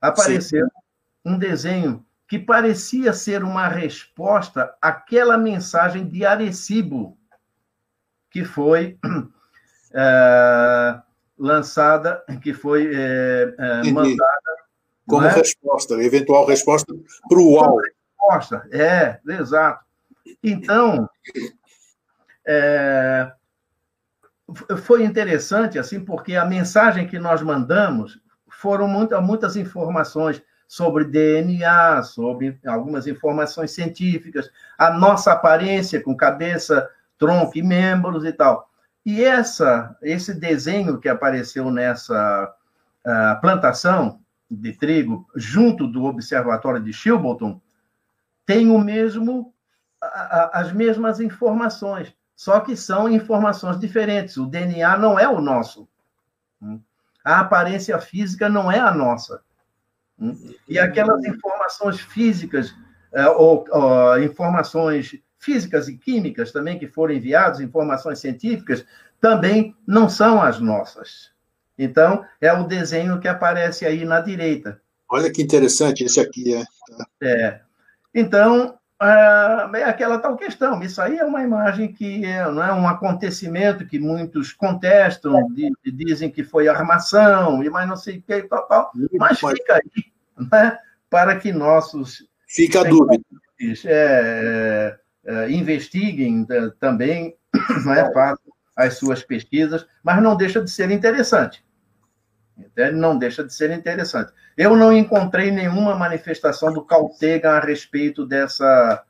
[0.00, 0.81] apareceu Sim
[1.24, 7.18] um desenho que parecia ser uma resposta àquela mensagem de Arecibo,
[8.30, 8.98] que foi
[9.92, 11.00] é,
[11.38, 14.32] lançada, que foi é, é, mandada.
[15.06, 15.28] Como né?
[15.28, 16.94] resposta, eventual resposta
[17.28, 17.76] para o UOL.
[17.78, 19.84] Resposta, é, exato.
[20.42, 21.08] Então,
[22.46, 23.30] é,
[24.84, 30.42] foi interessante, assim, porque a mensagem que nós mandamos foram muita, muitas informações
[30.72, 38.32] sobre DNA, sobre algumas informações científicas, a nossa aparência com cabeça, tronco e membros e
[38.32, 38.70] tal.
[39.04, 42.50] E essa, esse desenho que apareceu nessa
[43.04, 44.20] uh, plantação
[44.50, 47.60] de trigo, junto do Observatório de Shilbolton,
[48.46, 49.52] tem o mesmo,
[50.54, 54.38] as mesmas informações, só que são informações diferentes.
[54.38, 55.86] O DNA não é o nosso.
[57.22, 59.42] A aparência física não é a nossa.
[60.68, 62.74] E aquelas informações físicas,
[63.12, 68.84] é, ou, ou, informações físicas e químicas também que foram enviadas, informações científicas,
[69.20, 71.30] também não são as nossas.
[71.78, 74.80] Então, é o desenho que aparece aí na direita.
[75.08, 76.64] Olha que interessante esse aqui, é.
[77.22, 77.60] É.
[78.14, 78.78] Então,
[79.74, 80.82] é aquela tal questão.
[80.82, 85.48] Isso aí é uma imagem que é, não é um acontecimento que muitos contestam,
[85.84, 88.92] dizem que foi armação, e mais não sei o que, tal, tal.
[89.18, 90.78] Mas fica aí né,
[91.10, 92.26] para que nossos.
[92.46, 93.22] Fica a dúvida.
[93.84, 96.46] É, é, investiguem
[96.80, 97.36] também,
[97.84, 101.64] não é fácil, as suas pesquisas, mas não deixa de ser interessante.
[102.94, 104.32] Não deixa de ser interessante.
[104.56, 109.02] Eu não encontrei nenhuma manifestação do Caltega a respeito dessa,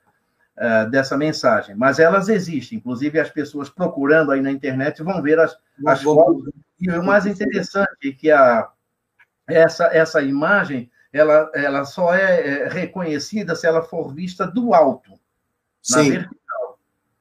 [0.57, 2.79] uh, dessa mensagem, mas elas existem.
[2.79, 5.57] Inclusive, as pessoas procurando aí na internet vão ver as,
[5.87, 6.51] as fotos.
[6.81, 8.69] E o mais interessante é que a,
[9.49, 15.11] essa, essa imagem ela, ela só é, é reconhecida se ela for vista do alto,
[15.91, 16.11] na Sim.
[16.11, 16.79] vertical.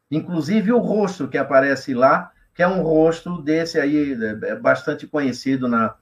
[0.10, 5.06] Inclusive o rosto que aparece lá, que é um rosto desse aí, é, é bastante
[5.08, 5.96] conhecido na,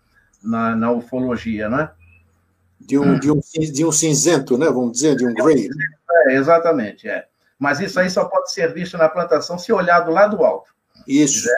[0.43, 1.91] na, na ufologia, né?
[2.79, 4.67] De um, de, um, de um cinzento, né?
[4.67, 5.67] Vamos dizer, de um gray.
[6.27, 7.27] É, exatamente, é.
[7.57, 10.73] Mas isso aí só pode ser visto na plantação se olhar do lado alto.
[11.05, 11.45] Isso.
[11.45, 11.55] Né?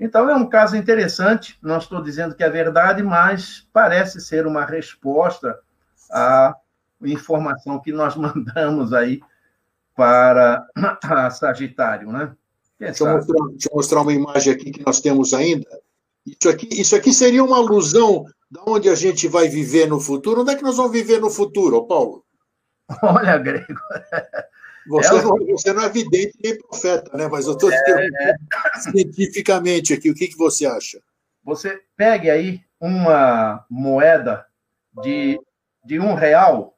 [0.00, 4.64] Então, é um caso interessante, não estou dizendo que é verdade, mas parece ser uma
[4.64, 5.58] resposta
[6.14, 6.54] à
[7.02, 9.20] informação que nós mandamos aí
[9.94, 12.34] para a Sagitário, né?
[12.78, 15.66] Deixa eu, mostrar, deixa eu, mostrar, uma imagem aqui que nós temos ainda.
[16.26, 20.42] Isso aqui, isso aqui seria uma alusão de onde a gente vai viver no futuro.
[20.42, 22.24] Onde é que nós vamos viver no futuro, Paulo?
[23.02, 23.80] Olha, Grego.
[24.86, 27.28] Você, é, não, você não é vidente nem profeta, né?
[27.28, 28.34] Mas eu estou é, é.
[28.80, 30.10] cientificamente aqui.
[30.10, 31.00] O que, que você acha?
[31.42, 34.46] Você pegue aí uma moeda
[35.02, 35.40] de,
[35.84, 36.76] de um real,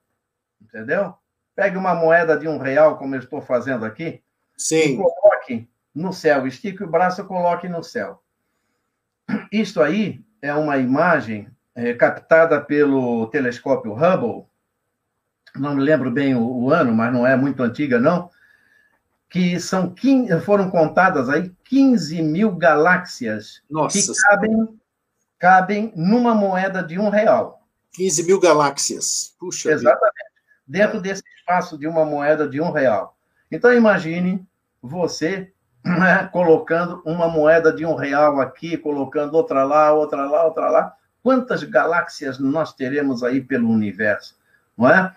[0.60, 1.14] entendeu?
[1.54, 4.22] Pegue uma moeda de um real, como eu estou fazendo aqui,
[4.56, 4.76] Sim.
[4.76, 6.46] e coloque no céu.
[6.46, 8.22] Estique o braço e coloque no céu.
[9.50, 14.46] Isto aí é uma imagem é, captada pelo telescópio Hubble,
[15.58, 18.30] não me lembro bem o, o, ano, mas não é muito antiga, não,
[19.28, 23.98] que são 15, foram contadas aí 15 mil galáxias Nossa.
[23.98, 24.80] que cabem,
[25.38, 27.55] cabem numa moeda de um real.
[27.96, 29.34] 15 mil galáxias.
[29.38, 30.02] Puxa Exatamente.
[30.02, 30.36] Vida.
[30.66, 33.16] Dentro desse espaço de uma moeda de um real.
[33.50, 34.46] Então, imagine
[34.82, 35.50] você
[35.82, 40.94] né, colocando uma moeda de um real aqui, colocando outra lá, outra lá, outra lá.
[41.22, 44.38] Quantas galáxias nós teremos aí pelo universo,
[44.76, 45.14] não é?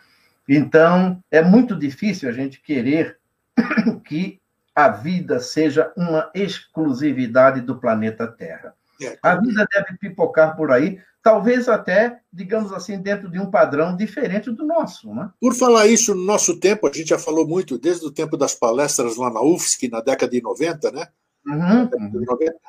[0.48, 3.20] Então, é muito difícil a gente querer
[4.06, 4.40] que
[4.74, 8.74] a vida seja uma exclusividade do planeta Terra.
[9.02, 13.96] É, a vida deve pipocar por aí, talvez até, digamos assim, dentro de um padrão
[13.96, 15.14] diferente do nosso.
[15.14, 15.30] Né?
[15.40, 18.56] Por falar isso, no nosso tempo, a gente já falou muito, desde o tempo das
[18.56, 21.08] palestras lá na UFSC, na década de 90, né?
[21.46, 21.90] Uhum.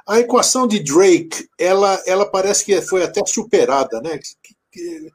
[0.06, 4.18] A equação de Drake, ela, ela parece que foi até superada, né?
[4.18, 5.12] Que, que,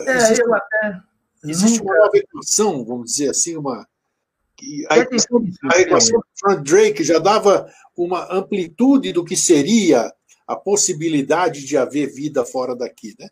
[0.00, 1.00] é, existe, eu até.
[1.44, 1.92] Existe nunca...
[1.92, 3.86] uma nova equação, vamos dizer assim, uma.
[4.88, 10.10] A equação, a equação de Frank Drake já dava uma amplitude do que seria
[10.46, 13.28] a possibilidade de haver vida fora daqui, né?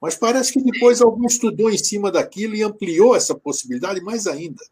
[0.00, 4.62] Mas parece que depois alguém estudou em cima daquilo e ampliou essa possibilidade mais ainda.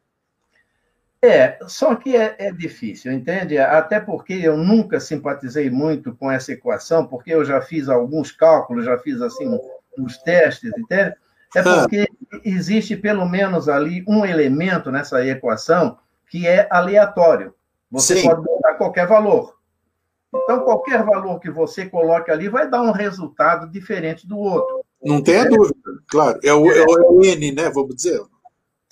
[1.25, 3.57] É, só que é, é, difícil, entende?
[3.57, 8.85] Até porque eu nunca simpatizei muito com essa equação, porque eu já fiz alguns cálculos,
[8.85, 9.59] já fiz assim
[9.97, 11.15] uns testes, entende?
[11.55, 11.81] É ah.
[11.81, 12.09] porque
[12.45, 15.97] existe pelo menos ali um elemento nessa equação
[16.29, 17.55] que é aleatório.
[17.91, 18.27] Você Sim.
[18.27, 19.55] pode botar qualquer valor.
[20.35, 24.85] Então, qualquer valor que você coloque ali vai dar um resultado diferente do outro.
[25.03, 25.75] Não tenha dúvida,
[26.09, 26.39] claro.
[26.43, 27.71] É o, é o N, né?
[27.71, 28.23] Vamos dizer.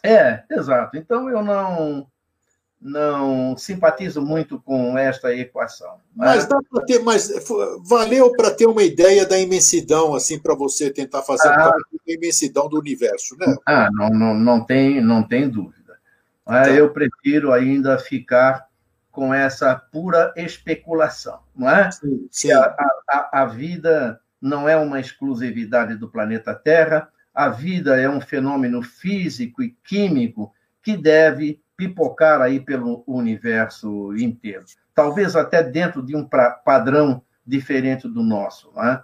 [0.02, 0.96] É, exato.
[0.96, 2.06] Então, eu não
[2.80, 5.96] não simpatizo muito com esta equação.
[6.16, 7.30] Mas, mas, ter, mas
[7.84, 12.70] valeu para ter uma ideia da imensidão, assim, para você tentar fazer ah, a imensidão
[12.70, 13.54] do universo, né?
[13.66, 15.98] Ah, não, não, não, tem, não tem dúvida.
[16.46, 16.70] Tá.
[16.70, 18.66] Eu prefiro ainda ficar
[19.10, 21.90] com essa pura especulação, não é?
[21.90, 22.52] Sim, sim.
[22.52, 22.74] A,
[23.08, 28.82] a, a vida não é uma exclusividade do planeta Terra, a vida é um fenômeno
[28.82, 30.52] físico e químico
[30.82, 34.64] que deve pipocar aí pelo universo inteiro.
[34.94, 36.28] Talvez até dentro de um
[36.64, 38.70] padrão diferente do nosso.
[38.74, 39.02] Não é?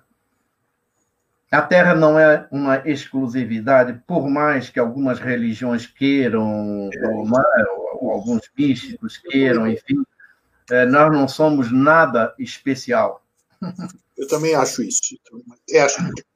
[1.51, 7.27] A Terra não é uma exclusividade, por mais que algumas religiões queiram, ou, ou
[8.11, 10.03] alguns místicos queiram, enfim,
[10.71, 13.23] é, nós não somos nada especial.
[14.17, 15.19] Eu também acho isso.
[15.71, 15.87] É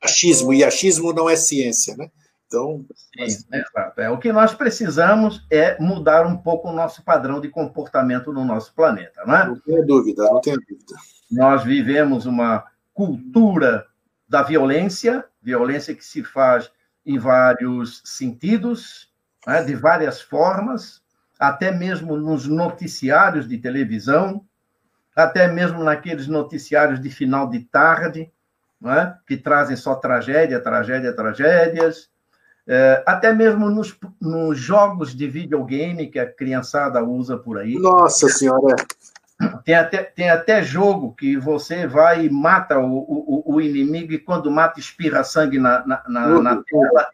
[0.02, 2.11] achismo, e achismo não é ciência, né?
[2.46, 2.84] Então.
[2.94, 4.00] Sim, é, exato.
[4.00, 8.44] É, o que nós precisamos é mudar um pouco o nosso padrão de comportamento no
[8.44, 9.46] nosso planeta, não é?
[9.46, 10.94] Não tenho dúvida, não tenho dúvida.
[11.30, 13.86] Nós vivemos uma cultura
[14.28, 16.70] da violência, violência que se faz
[17.06, 19.11] em vários sentidos,
[19.46, 20.99] né, de várias formas,
[21.41, 24.45] até mesmo nos noticiários de televisão,
[25.16, 28.30] até mesmo naqueles noticiários de final de tarde,
[28.78, 32.11] né, que trazem só tragédia, tragédia, tragédias,
[32.68, 37.75] é, até mesmo nos, nos, jogos de videogame que a criançada usa por aí.
[37.79, 38.76] Nossa Senhora!
[39.64, 44.18] Tem até, tem até jogo que você vai e mata o, o, o inimigo e
[44.18, 47.08] quando mata espirra sangue na, na, na, na tela.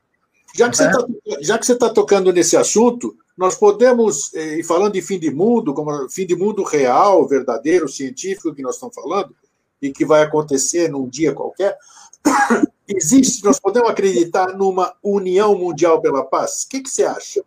[0.57, 1.43] Já que, você está é.
[1.44, 5.30] já que você está tocando nesse assunto, nós podemos, eh, e falando de fim de
[5.30, 9.34] mundo, como fim de mundo real, verdadeiro, científico que nós estamos falando,
[9.80, 11.76] e que vai acontecer num dia qualquer,
[12.88, 16.62] existe, nós podemos acreditar numa união mundial pela paz?
[16.62, 17.44] O que, que você acha?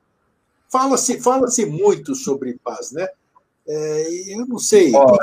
[0.69, 3.07] Fala-se fala -se muito sobre paz, né?
[3.67, 4.93] É, eu não sei.
[4.93, 5.17] Olha,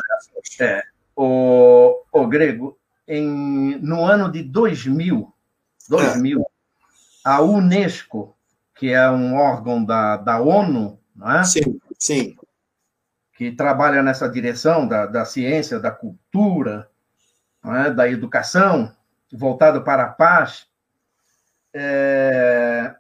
[0.60, 0.82] é,
[1.14, 2.76] o, o Grego,
[3.06, 5.32] em, no ano de 2000,
[5.88, 6.44] 2000 é.
[7.24, 8.36] a Unesco,
[8.77, 11.44] que é um órgão da, da ONU, não é?
[11.44, 12.36] Sim, sim.
[13.35, 16.89] que trabalha nessa direção da, da ciência, da cultura,
[17.65, 17.90] é?
[17.90, 18.94] da educação,
[19.32, 20.69] voltado para a paz,
[21.74, 22.94] é,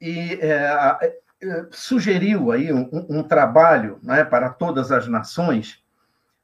[0.00, 5.82] e é, eh, sugeriu aí um, um trabalho né, para todas as nações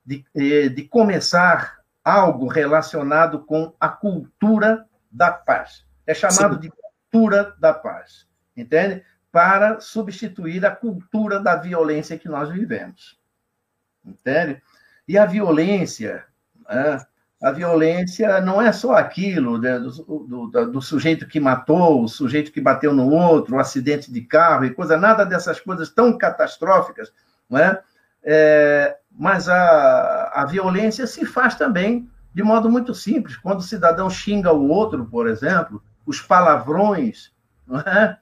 [0.05, 5.85] de, eh, de começar algo relacionado com a cultura da paz.
[6.07, 6.61] É chamado Sim.
[6.61, 6.82] de
[7.13, 8.27] cultura da paz,
[8.57, 9.05] entende?
[9.31, 13.19] Para substituir a cultura da violência que nós vivemos,
[14.05, 14.63] entende?
[15.07, 16.25] E a violência,
[16.69, 16.99] né,
[17.43, 22.51] a violência não é só aquilo né, do, do, do, sujeito que matou, o sujeito
[22.51, 27.13] que bateu no outro, o acidente de carro e coisa, nada dessas coisas tão catastróficas,
[27.51, 27.83] não é?
[28.23, 33.37] é mas a, a violência se faz também de modo muito simples.
[33.37, 37.33] Quando o cidadão xinga o outro, por exemplo, os palavrões,
[37.87, 38.17] é?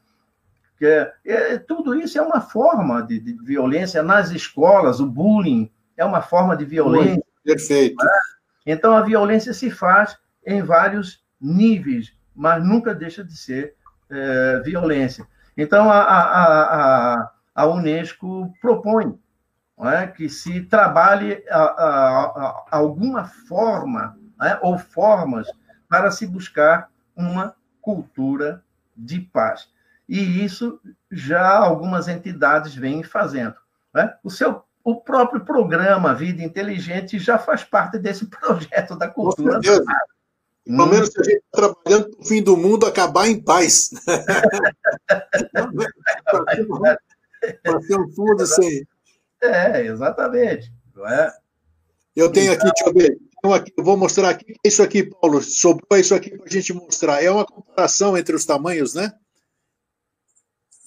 [0.82, 6.04] É, é, tudo isso é uma forma de, de, violência nas escolas, o bullying é
[6.04, 7.22] uma forma de violência.
[7.44, 8.02] Perfeito.
[8.02, 8.72] É?
[8.72, 10.16] Então, a violência se faz
[10.46, 13.74] em vários níveis, mas nunca deixa de ser
[14.08, 15.26] é, violência.
[15.54, 19.18] Então, a, a, a, a Unesco propõe
[19.78, 20.06] é?
[20.06, 24.58] que se trabalhe a, a, a alguma forma é?
[24.62, 25.46] ou formas
[25.88, 28.62] para se buscar uma cultura
[28.96, 29.68] de paz.
[30.08, 30.80] E isso
[31.10, 33.54] já algumas entidades vêm fazendo.
[33.94, 34.14] É?
[34.22, 39.60] O seu o próprio programa Vida Inteligente já faz parte desse projeto da cultura.
[39.60, 39.84] Pelo
[40.66, 40.86] hum.
[40.86, 43.90] menos se a gente está trabalhando para o fim do mundo acabar em paz.
[47.62, 48.86] para ter um fundo sem.
[49.42, 50.72] É, exatamente.
[51.06, 51.32] É?
[52.14, 53.18] Eu tenho aqui, deixa eu ver.
[53.76, 54.54] Eu vou mostrar aqui.
[54.64, 57.22] Isso aqui, Paulo, sobrou isso aqui para a gente mostrar.
[57.22, 59.12] É uma comparação entre os tamanhos, né?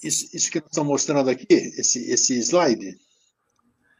[0.02, 2.98] Isso, isso que nós estamos mostrando aqui, esse, esse slide.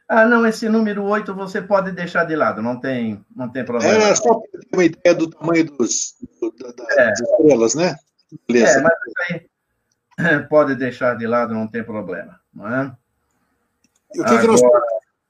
[0.07, 4.03] Ah, não, esse número 8 você pode deixar de lado, não tem, não tem problema.
[4.03, 7.09] É só para ter uma ideia do tamanho dos, do, da, é.
[7.09, 7.95] das estrelas, né?
[8.47, 8.79] Beleza.
[8.79, 9.49] É, mas isso
[10.19, 12.39] aí pode deixar de lado, não tem problema.
[12.53, 12.95] Não é?
[14.13, 14.41] E o que, Agora...
[14.41, 14.61] que nós.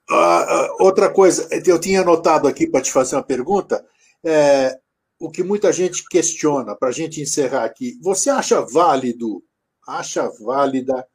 [0.09, 3.83] Ah, ah, outra coisa, eu tinha anotado aqui para te fazer uma pergunta.
[4.23, 4.77] É,
[5.19, 7.97] o que muita gente questiona, para a gente encerrar aqui.
[8.01, 9.43] Você acha válido,
[9.87, 11.05] acha válida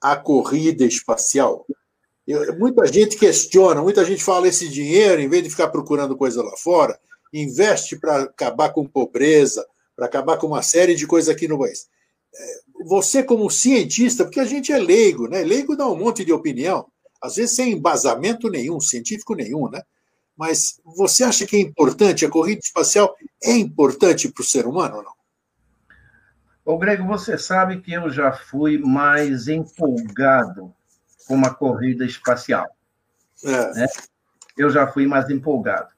[0.00, 1.66] a corrida espacial?
[2.26, 6.42] Eu, muita gente questiona, muita gente fala esse dinheiro, em vez de ficar procurando coisa
[6.42, 6.98] lá fora,
[7.32, 9.64] investe para acabar com pobreza,
[9.94, 11.86] para acabar com uma série de coisas aqui no país.
[12.34, 15.42] É, você, como cientista, porque a gente é leigo, né?
[15.42, 16.86] Leigo dá um monte de opinião,
[17.26, 19.82] às vezes sem embasamento nenhum, científico nenhum, né?
[20.36, 24.96] Mas você acha que é importante, a corrida espacial é importante para o ser humano
[24.96, 25.12] ou não?
[26.64, 30.74] Ô, Grego, você sabe que eu já fui mais empolgado
[31.26, 32.68] com uma corrida espacial.
[33.44, 33.72] É.
[33.72, 33.86] Né?
[34.56, 35.88] Eu já fui mais empolgado.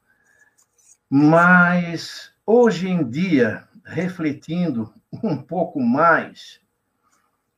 [1.08, 4.92] Mas, hoje em dia, refletindo
[5.22, 6.60] um pouco mais,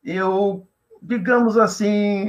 [0.05, 0.67] eu,
[1.03, 2.29] digamos assim,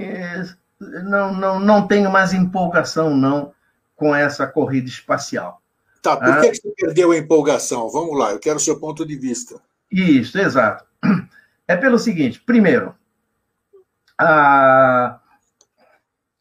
[0.82, 3.54] não, não, não tenho mais empolgação, não,
[3.96, 5.62] com essa corrida espacial.
[6.02, 7.90] Tá, por ah, que você perdeu a empolgação?
[7.90, 9.62] Vamos lá, eu quero o seu ponto de vista.
[9.92, 10.86] Isso, exato.
[11.68, 12.96] É pelo seguinte: primeiro,
[14.18, 15.20] a,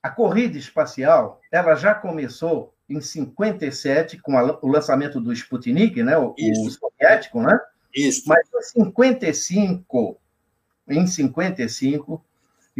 [0.02, 6.16] a corrida espacial, ela já começou em 57 com a, o lançamento do Sputnik, né,
[6.18, 7.60] o, o, soviético, né?
[7.94, 8.24] Isso.
[8.26, 10.20] Mas em 55,
[10.88, 12.24] em 55,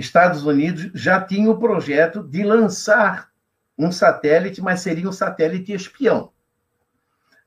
[0.00, 3.30] Estados Unidos já tinha o projeto de lançar
[3.78, 6.32] um satélite, mas seria um satélite espião.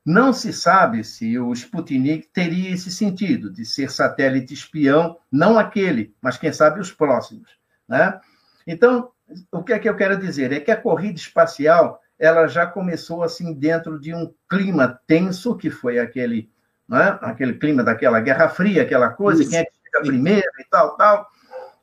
[0.04, 6.14] Não se sabe se o Sputnik teria esse sentido de ser satélite espião, não aquele,
[6.20, 7.48] mas quem sabe os próximos,
[7.88, 8.20] né?
[8.66, 9.10] Então,
[9.50, 10.52] o que é que eu quero dizer?
[10.52, 15.70] É que a corrida espacial ela já começou assim dentro de um clima tenso, que
[15.70, 16.50] foi aquele,
[16.88, 17.18] né?
[17.22, 19.50] aquele clima daquela Guerra Fria, aquela coisa, Isso.
[19.50, 21.28] quem é que chega primeiro e tal, tal,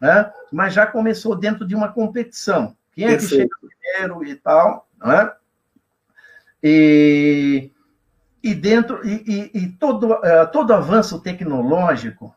[0.01, 0.33] né?
[0.51, 2.75] mas já começou dentro de uma competição.
[2.91, 3.29] Quem é Perfeito.
[3.29, 5.31] que chega primeiro e tal, né?
[6.63, 7.71] E,
[8.43, 9.23] e dentro e,
[9.53, 12.35] e, e todo, uh, todo avanço tecnológico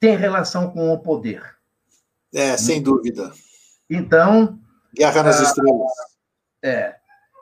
[0.00, 1.42] tem relação com o poder.
[2.34, 3.32] É, sem dúvida.
[3.88, 4.58] Então.
[4.94, 5.92] Guerra nas ah, Estrelas.
[6.62, 6.96] É.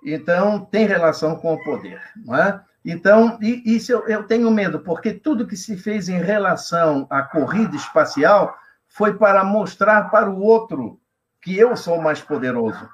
[0.04, 2.60] Então, tem relação com o poder, não é?
[2.84, 7.76] Então, isso eu, eu tenho medo, porque tudo que se fez em relação à corrida
[7.76, 8.56] espacial
[8.92, 11.00] foi para mostrar para o outro
[11.40, 12.88] que eu sou mais poderoso.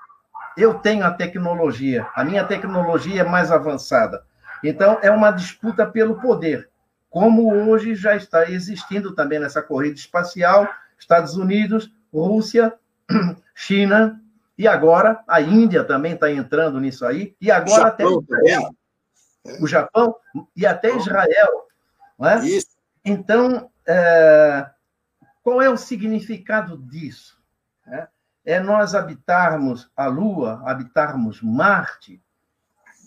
[0.57, 4.23] Eu tenho a tecnologia, a minha tecnologia é mais avançada.
[4.63, 6.69] Então, é uma disputa pelo poder,
[7.11, 10.69] como hoje já está existindo também nessa corrida espacial,
[10.99, 12.73] Estados Unidos, Rússia
[13.55, 14.21] China,
[14.57, 18.75] e agora a Índia também está entrando nisso aí, e agora até Israel.
[19.61, 20.15] O Japão
[20.57, 21.67] e até Israel.
[22.19, 22.45] Não é?
[22.45, 22.77] Isso.
[23.05, 24.69] Então, é,
[25.49, 27.39] qual é o significado disso?
[27.87, 28.07] É,
[28.45, 32.21] é nós habitarmos a Lua, habitarmos Marte?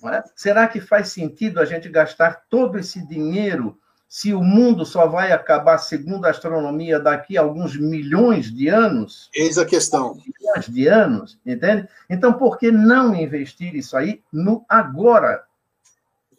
[0.05, 0.23] É?
[0.35, 5.31] Será que faz sentido a gente gastar todo esse dinheiro se o mundo só vai
[5.31, 9.29] acabar, segundo a astronomia, daqui a alguns milhões de anos.
[9.35, 10.15] Eis a questão.
[10.15, 11.87] Milhões de anos, entende?
[12.09, 15.43] Então, por que não investir isso aí no agora?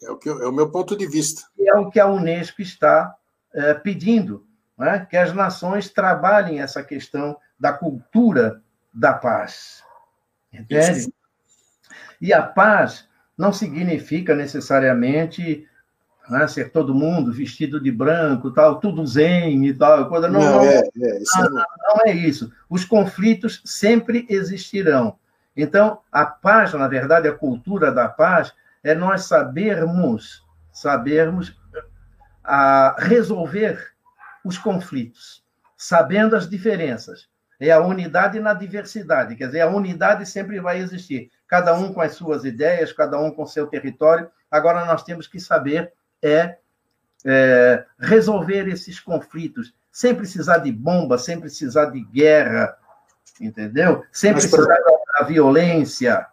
[0.01, 1.43] É o, que, é o meu ponto de vista.
[1.57, 3.15] É o que a Unesco está
[3.53, 4.45] é, pedindo,
[4.77, 5.05] né?
[5.09, 8.61] que as nações trabalhem essa questão da cultura
[8.93, 9.83] da paz.
[10.51, 10.99] Entende?
[10.99, 11.13] Isso.
[12.21, 15.67] E a paz não significa necessariamente
[16.29, 16.47] né?
[16.47, 20.79] ser todo mundo vestido de branco, tal, tudo zen e tal, coisa não, não, é,
[20.79, 22.51] é, isso não, não, não é isso.
[22.69, 25.17] Os conflitos sempre existirão.
[25.55, 31.55] Então, a paz, na verdade, a cultura da paz é nós sabermos, sabermos
[32.43, 33.92] a resolver
[34.43, 35.43] os conflitos,
[35.77, 37.27] sabendo as diferenças.
[37.59, 42.01] É a unidade na diversidade, quer dizer, a unidade sempre vai existir, cada um com
[42.01, 44.29] as suas ideias, cada um com seu território.
[44.51, 46.57] Agora nós temos que saber é,
[47.25, 52.75] é resolver esses conflitos, sem precisar de bomba, sem precisar de guerra,
[53.39, 54.03] entendeu?
[54.11, 54.77] Sem Mas, precisar
[55.19, 56.25] da violência.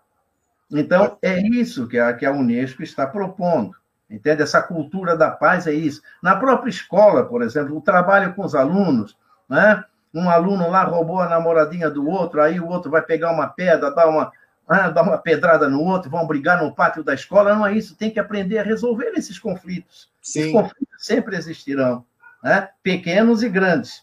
[0.70, 3.76] Então, é isso que a, que a Unesco está propondo.
[4.10, 4.42] Entende?
[4.42, 6.02] Essa cultura da paz é isso.
[6.20, 9.16] Na própria escola, por exemplo, o trabalho com os alunos,
[9.48, 9.84] né?
[10.12, 13.94] um aluno lá roubou a namoradinha do outro, aí o outro vai pegar uma pedra,
[13.94, 14.32] dar uma,
[14.68, 17.54] ah, dar uma pedrada no outro, vão brigar no pátio da escola.
[17.54, 20.10] Não é isso, tem que aprender a resolver esses conflitos.
[20.20, 20.46] Sim.
[20.46, 22.04] Os conflitos sempre existirão,
[22.42, 22.68] né?
[22.82, 24.02] pequenos e grandes.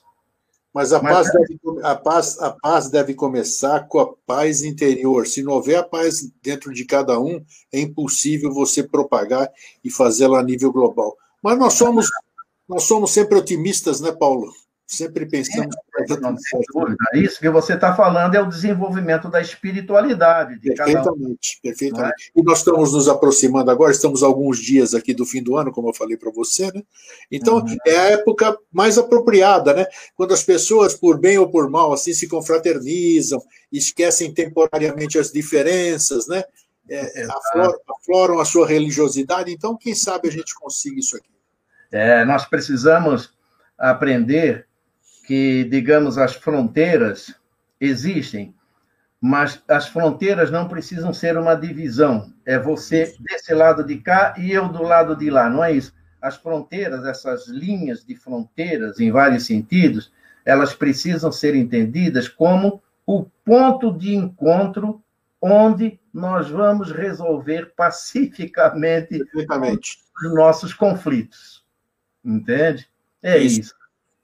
[0.73, 5.26] Mas a, Mas, paz deve, a, paz, a paz deve começar com a paz interior.
[5.26, 9.49] Se não houver a paz dentro de cada um, é impossível você propagar
[9.84, 11.18] e fazê-la a nível global.
[11.41, 12.07] Mas nós somos,
[12.68, 14.52] nós somos sempre otimistas, né, Paulo?
[14.88, 15.76] Sempre pensamos.
[17.14, 21.38] É, isso que você está falando é o desenvolvimento da espiritualidade de perfeitamente, cada um.
[21.62, 22.32] Perfeitamente.
[22.34, 22.40] É?
[22.40, 25.90] E nós estamos nos aproximando agora, estamos alguns dias aqui do fim do ano, como
[25.90, 26.82] eu falei para você, né?
[27.30, 27.76] Então, uhum.
[27.86, 29.86] é a época mais apropriada, né?
[30.16, 36.30] Quando as pessoas, por bem ou por mal, assim, se confraternizam, esquecem temporariamente as diferenças,
[36.30, 36.46] né?
[36.90, 39.52] É, afloram, afloram a sua religiosidade.
[39.52, 41.30] Então, quem sabe a gente consiga isso aqui.
[41.92, 43.34] É, nós precisamos
[43.78, 44.66] aprender
[45.28, 47.36] que, digamos, as fronteiras
[47.82, 48.56] existem,
[49.20, 52.34] mas as fronteiras não precisam ser uma divisão.
[52.45, 55.94] É você desse lado de cá e eu do lado de lá, não é isso?
[56.22, 60.14] As fronteiras, essas linhas de fronteiras, em vários sentidos,
[60.45, 65.04] elas precisam ser entendidas como o ponto de encontro
[65.41, 71.66] onde nós vamos resolver pacificamente os nossos conflitos.
[72.24, 72.88] Entende?
[73.22, 73.60] É isso.
[73.60, 73.76] isso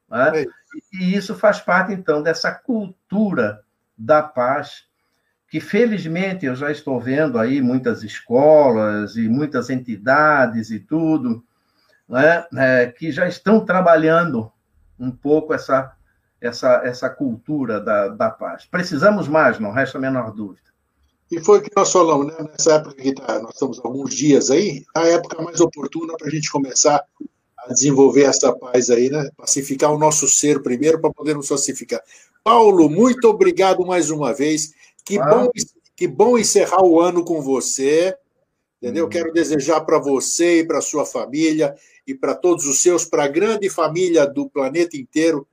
[0.09, 0.43] né?
[0.43, 0.62] é.
[0.91, 3.63] E isso faz parte, então, dessa cultura
[3.97, 4.85] da paz,
[5.49, 11.43] que felizmente eu já estou vendo aí muitas escolas e muitas entidades e tudo,
[12.07, 12.45] né?
[12.55, 14.51] É, que já estão trabalhando
[14.99, 15.95] um pouco essa,
[16.41, 18.65] essa, essa cultura da, da paz.
[18.65, 20.61] Precisamos mais, não resta a menor dúvida.
[21.31, 22.47] E foi o que nós falamos, né?
[22.51, 26.29] nessa época que tá, nós estamos alguns dias aí, a época mais oportuna para a
[26.29, 27.03] gente começar
[27.65, 29.29] a desenvolver essa paz aí, né?
[29.37, 32.01] Pacificar o nosso ser primeiro para poder nos pacificar.
[32.43, 34.73] Paulo, muito obrigado mais uma vez.
[35.05, 35.25] Que, ah.
[35.25, 35.49] bom,
[35.95, 38.15] que bom encerrar o ano com você.
[38.81, 39.05] Entendeu?
[39.05, 39.09] Hum.
[39.09, 41.75] Quero desejar para você e para sua família
[42.05, 45.47] e para todos os seus, para a grande família do planeta inteiro,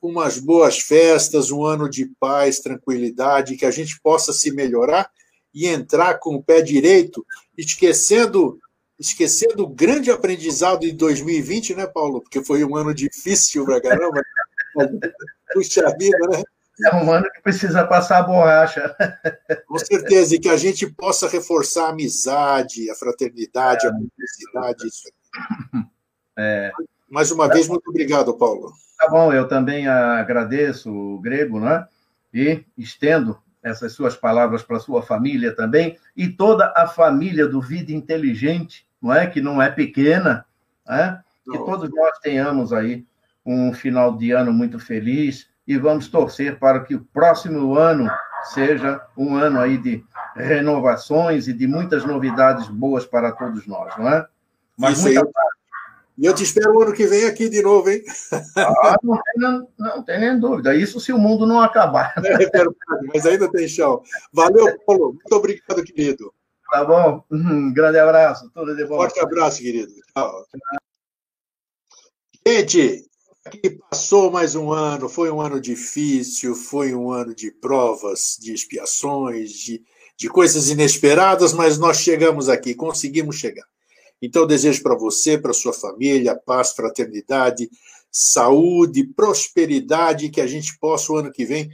[0.00, 5.10] umas boas festas, um ano de paz, tranquilidade, que a gente possa se melhorar
[5.52, 7.26] e entrar com o pé direito,
[7.56, 8.60] esquecendo
[8.98, 12.20] esquecendo o grande aprendizado de 2020, né, Paulo?
[12.20, 14.22] Porque foi um ano difícil para caramba.
[15.52, 16.42] Puxa vida, né?
[16.84, 18.94] É um ano que precisa passar a borracha.
[19.66, 24.86] Com certeza, e que a gente possa reforçar a amizade, a fraternidade, é, a cumplicidade.
[24.86, 25.10] Isso.
[26.38, 26.70] É.
[27.10, 28.72] Mais uma vez, muito obrigado, Paulo.
[28.96, 31.86] Tá bom, eu também agradeço o Grego, né?
[32.32, 37.92] E estendo essas suas palavras para sua família também e toda a família do Vida
[37.92, 39.26] Inteligente, não é?
[39.26, 40.44] Que não é pequena,
[40.86, 41.20] né?
[41.44, 43.06] Que todos nós tenhamos aí
[43.44, 48.10] um final de ano muito feliz e vamos torcer para que o próximo ano
[48.54, 50.04] seja um ano aí de
[50.36, 54.26] renovações e de muitas novidades boas para todos nós, não é?
[54.76, 55.28] Mas Isso muita
[56.16, 58.02] E eu te espero o ano que vem aqui de novo, hein?
[58.56, 60.74] Ah, não, tem, não tem nem dúvida.
[60.74, 62.14] Isso se o mundo não acabar.
[62.16, 62.64] É
[63.12, 64.02] mas ainda tem chão.
[64.32, 65.12] Valeu, Paulo.
[65.12, 66.32] Muito obrigado, querido.
[66.70, 67.24] Tá bom?
[67.30, 68.50] Um grande abraço.
[68.54, 68.96] Tudo de bom.
[68.96, 69.92] Forte abraço, querido.
[70.14, 70.46] Tchau.
[72.46, 73.06] Gente,
[73.44, 75.08] aqui passou mais um ano.
[75.08, 79.82] Foi um ano difícil, foi um ano de provas, de expiações, de,
[80.16, 83.66] de coisas inesperadas, mas nós chegamos aqui, conseguimos chegar.
[84.20, 87.70] Então, desejo para você, para sua família, paz, fraternidade,
[88.10, 91.70] saúde, prosperidade, que a gente possa, o ano que vem,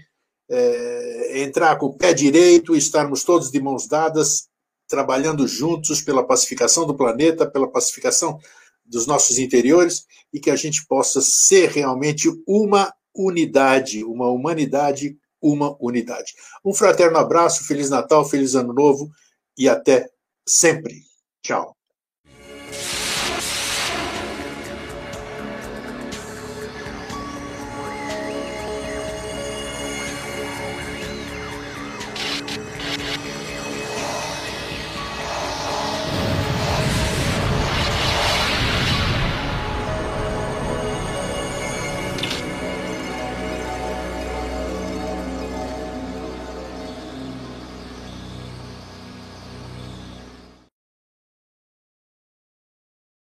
[0.48, 4.53] é, entrar com o pé direito, estarmos todos de mãos dadas
[4.88, 8.38] trabalhando juntos pela pacificação do planeta, pela pacificação
[8.84, 15.76] dos nossos interiores e que a gente possa ser realmente uma unidade, uma humanidade, uma
[15.80, 16.34] unidade.
[16.64, 19.10] Um fraterno abraço, Feliz Natal, Feliz Ano Novo
[19.56, 20.08] e até
[20.46, 21.02] sempre.
[21.42, 21.76] Tchau.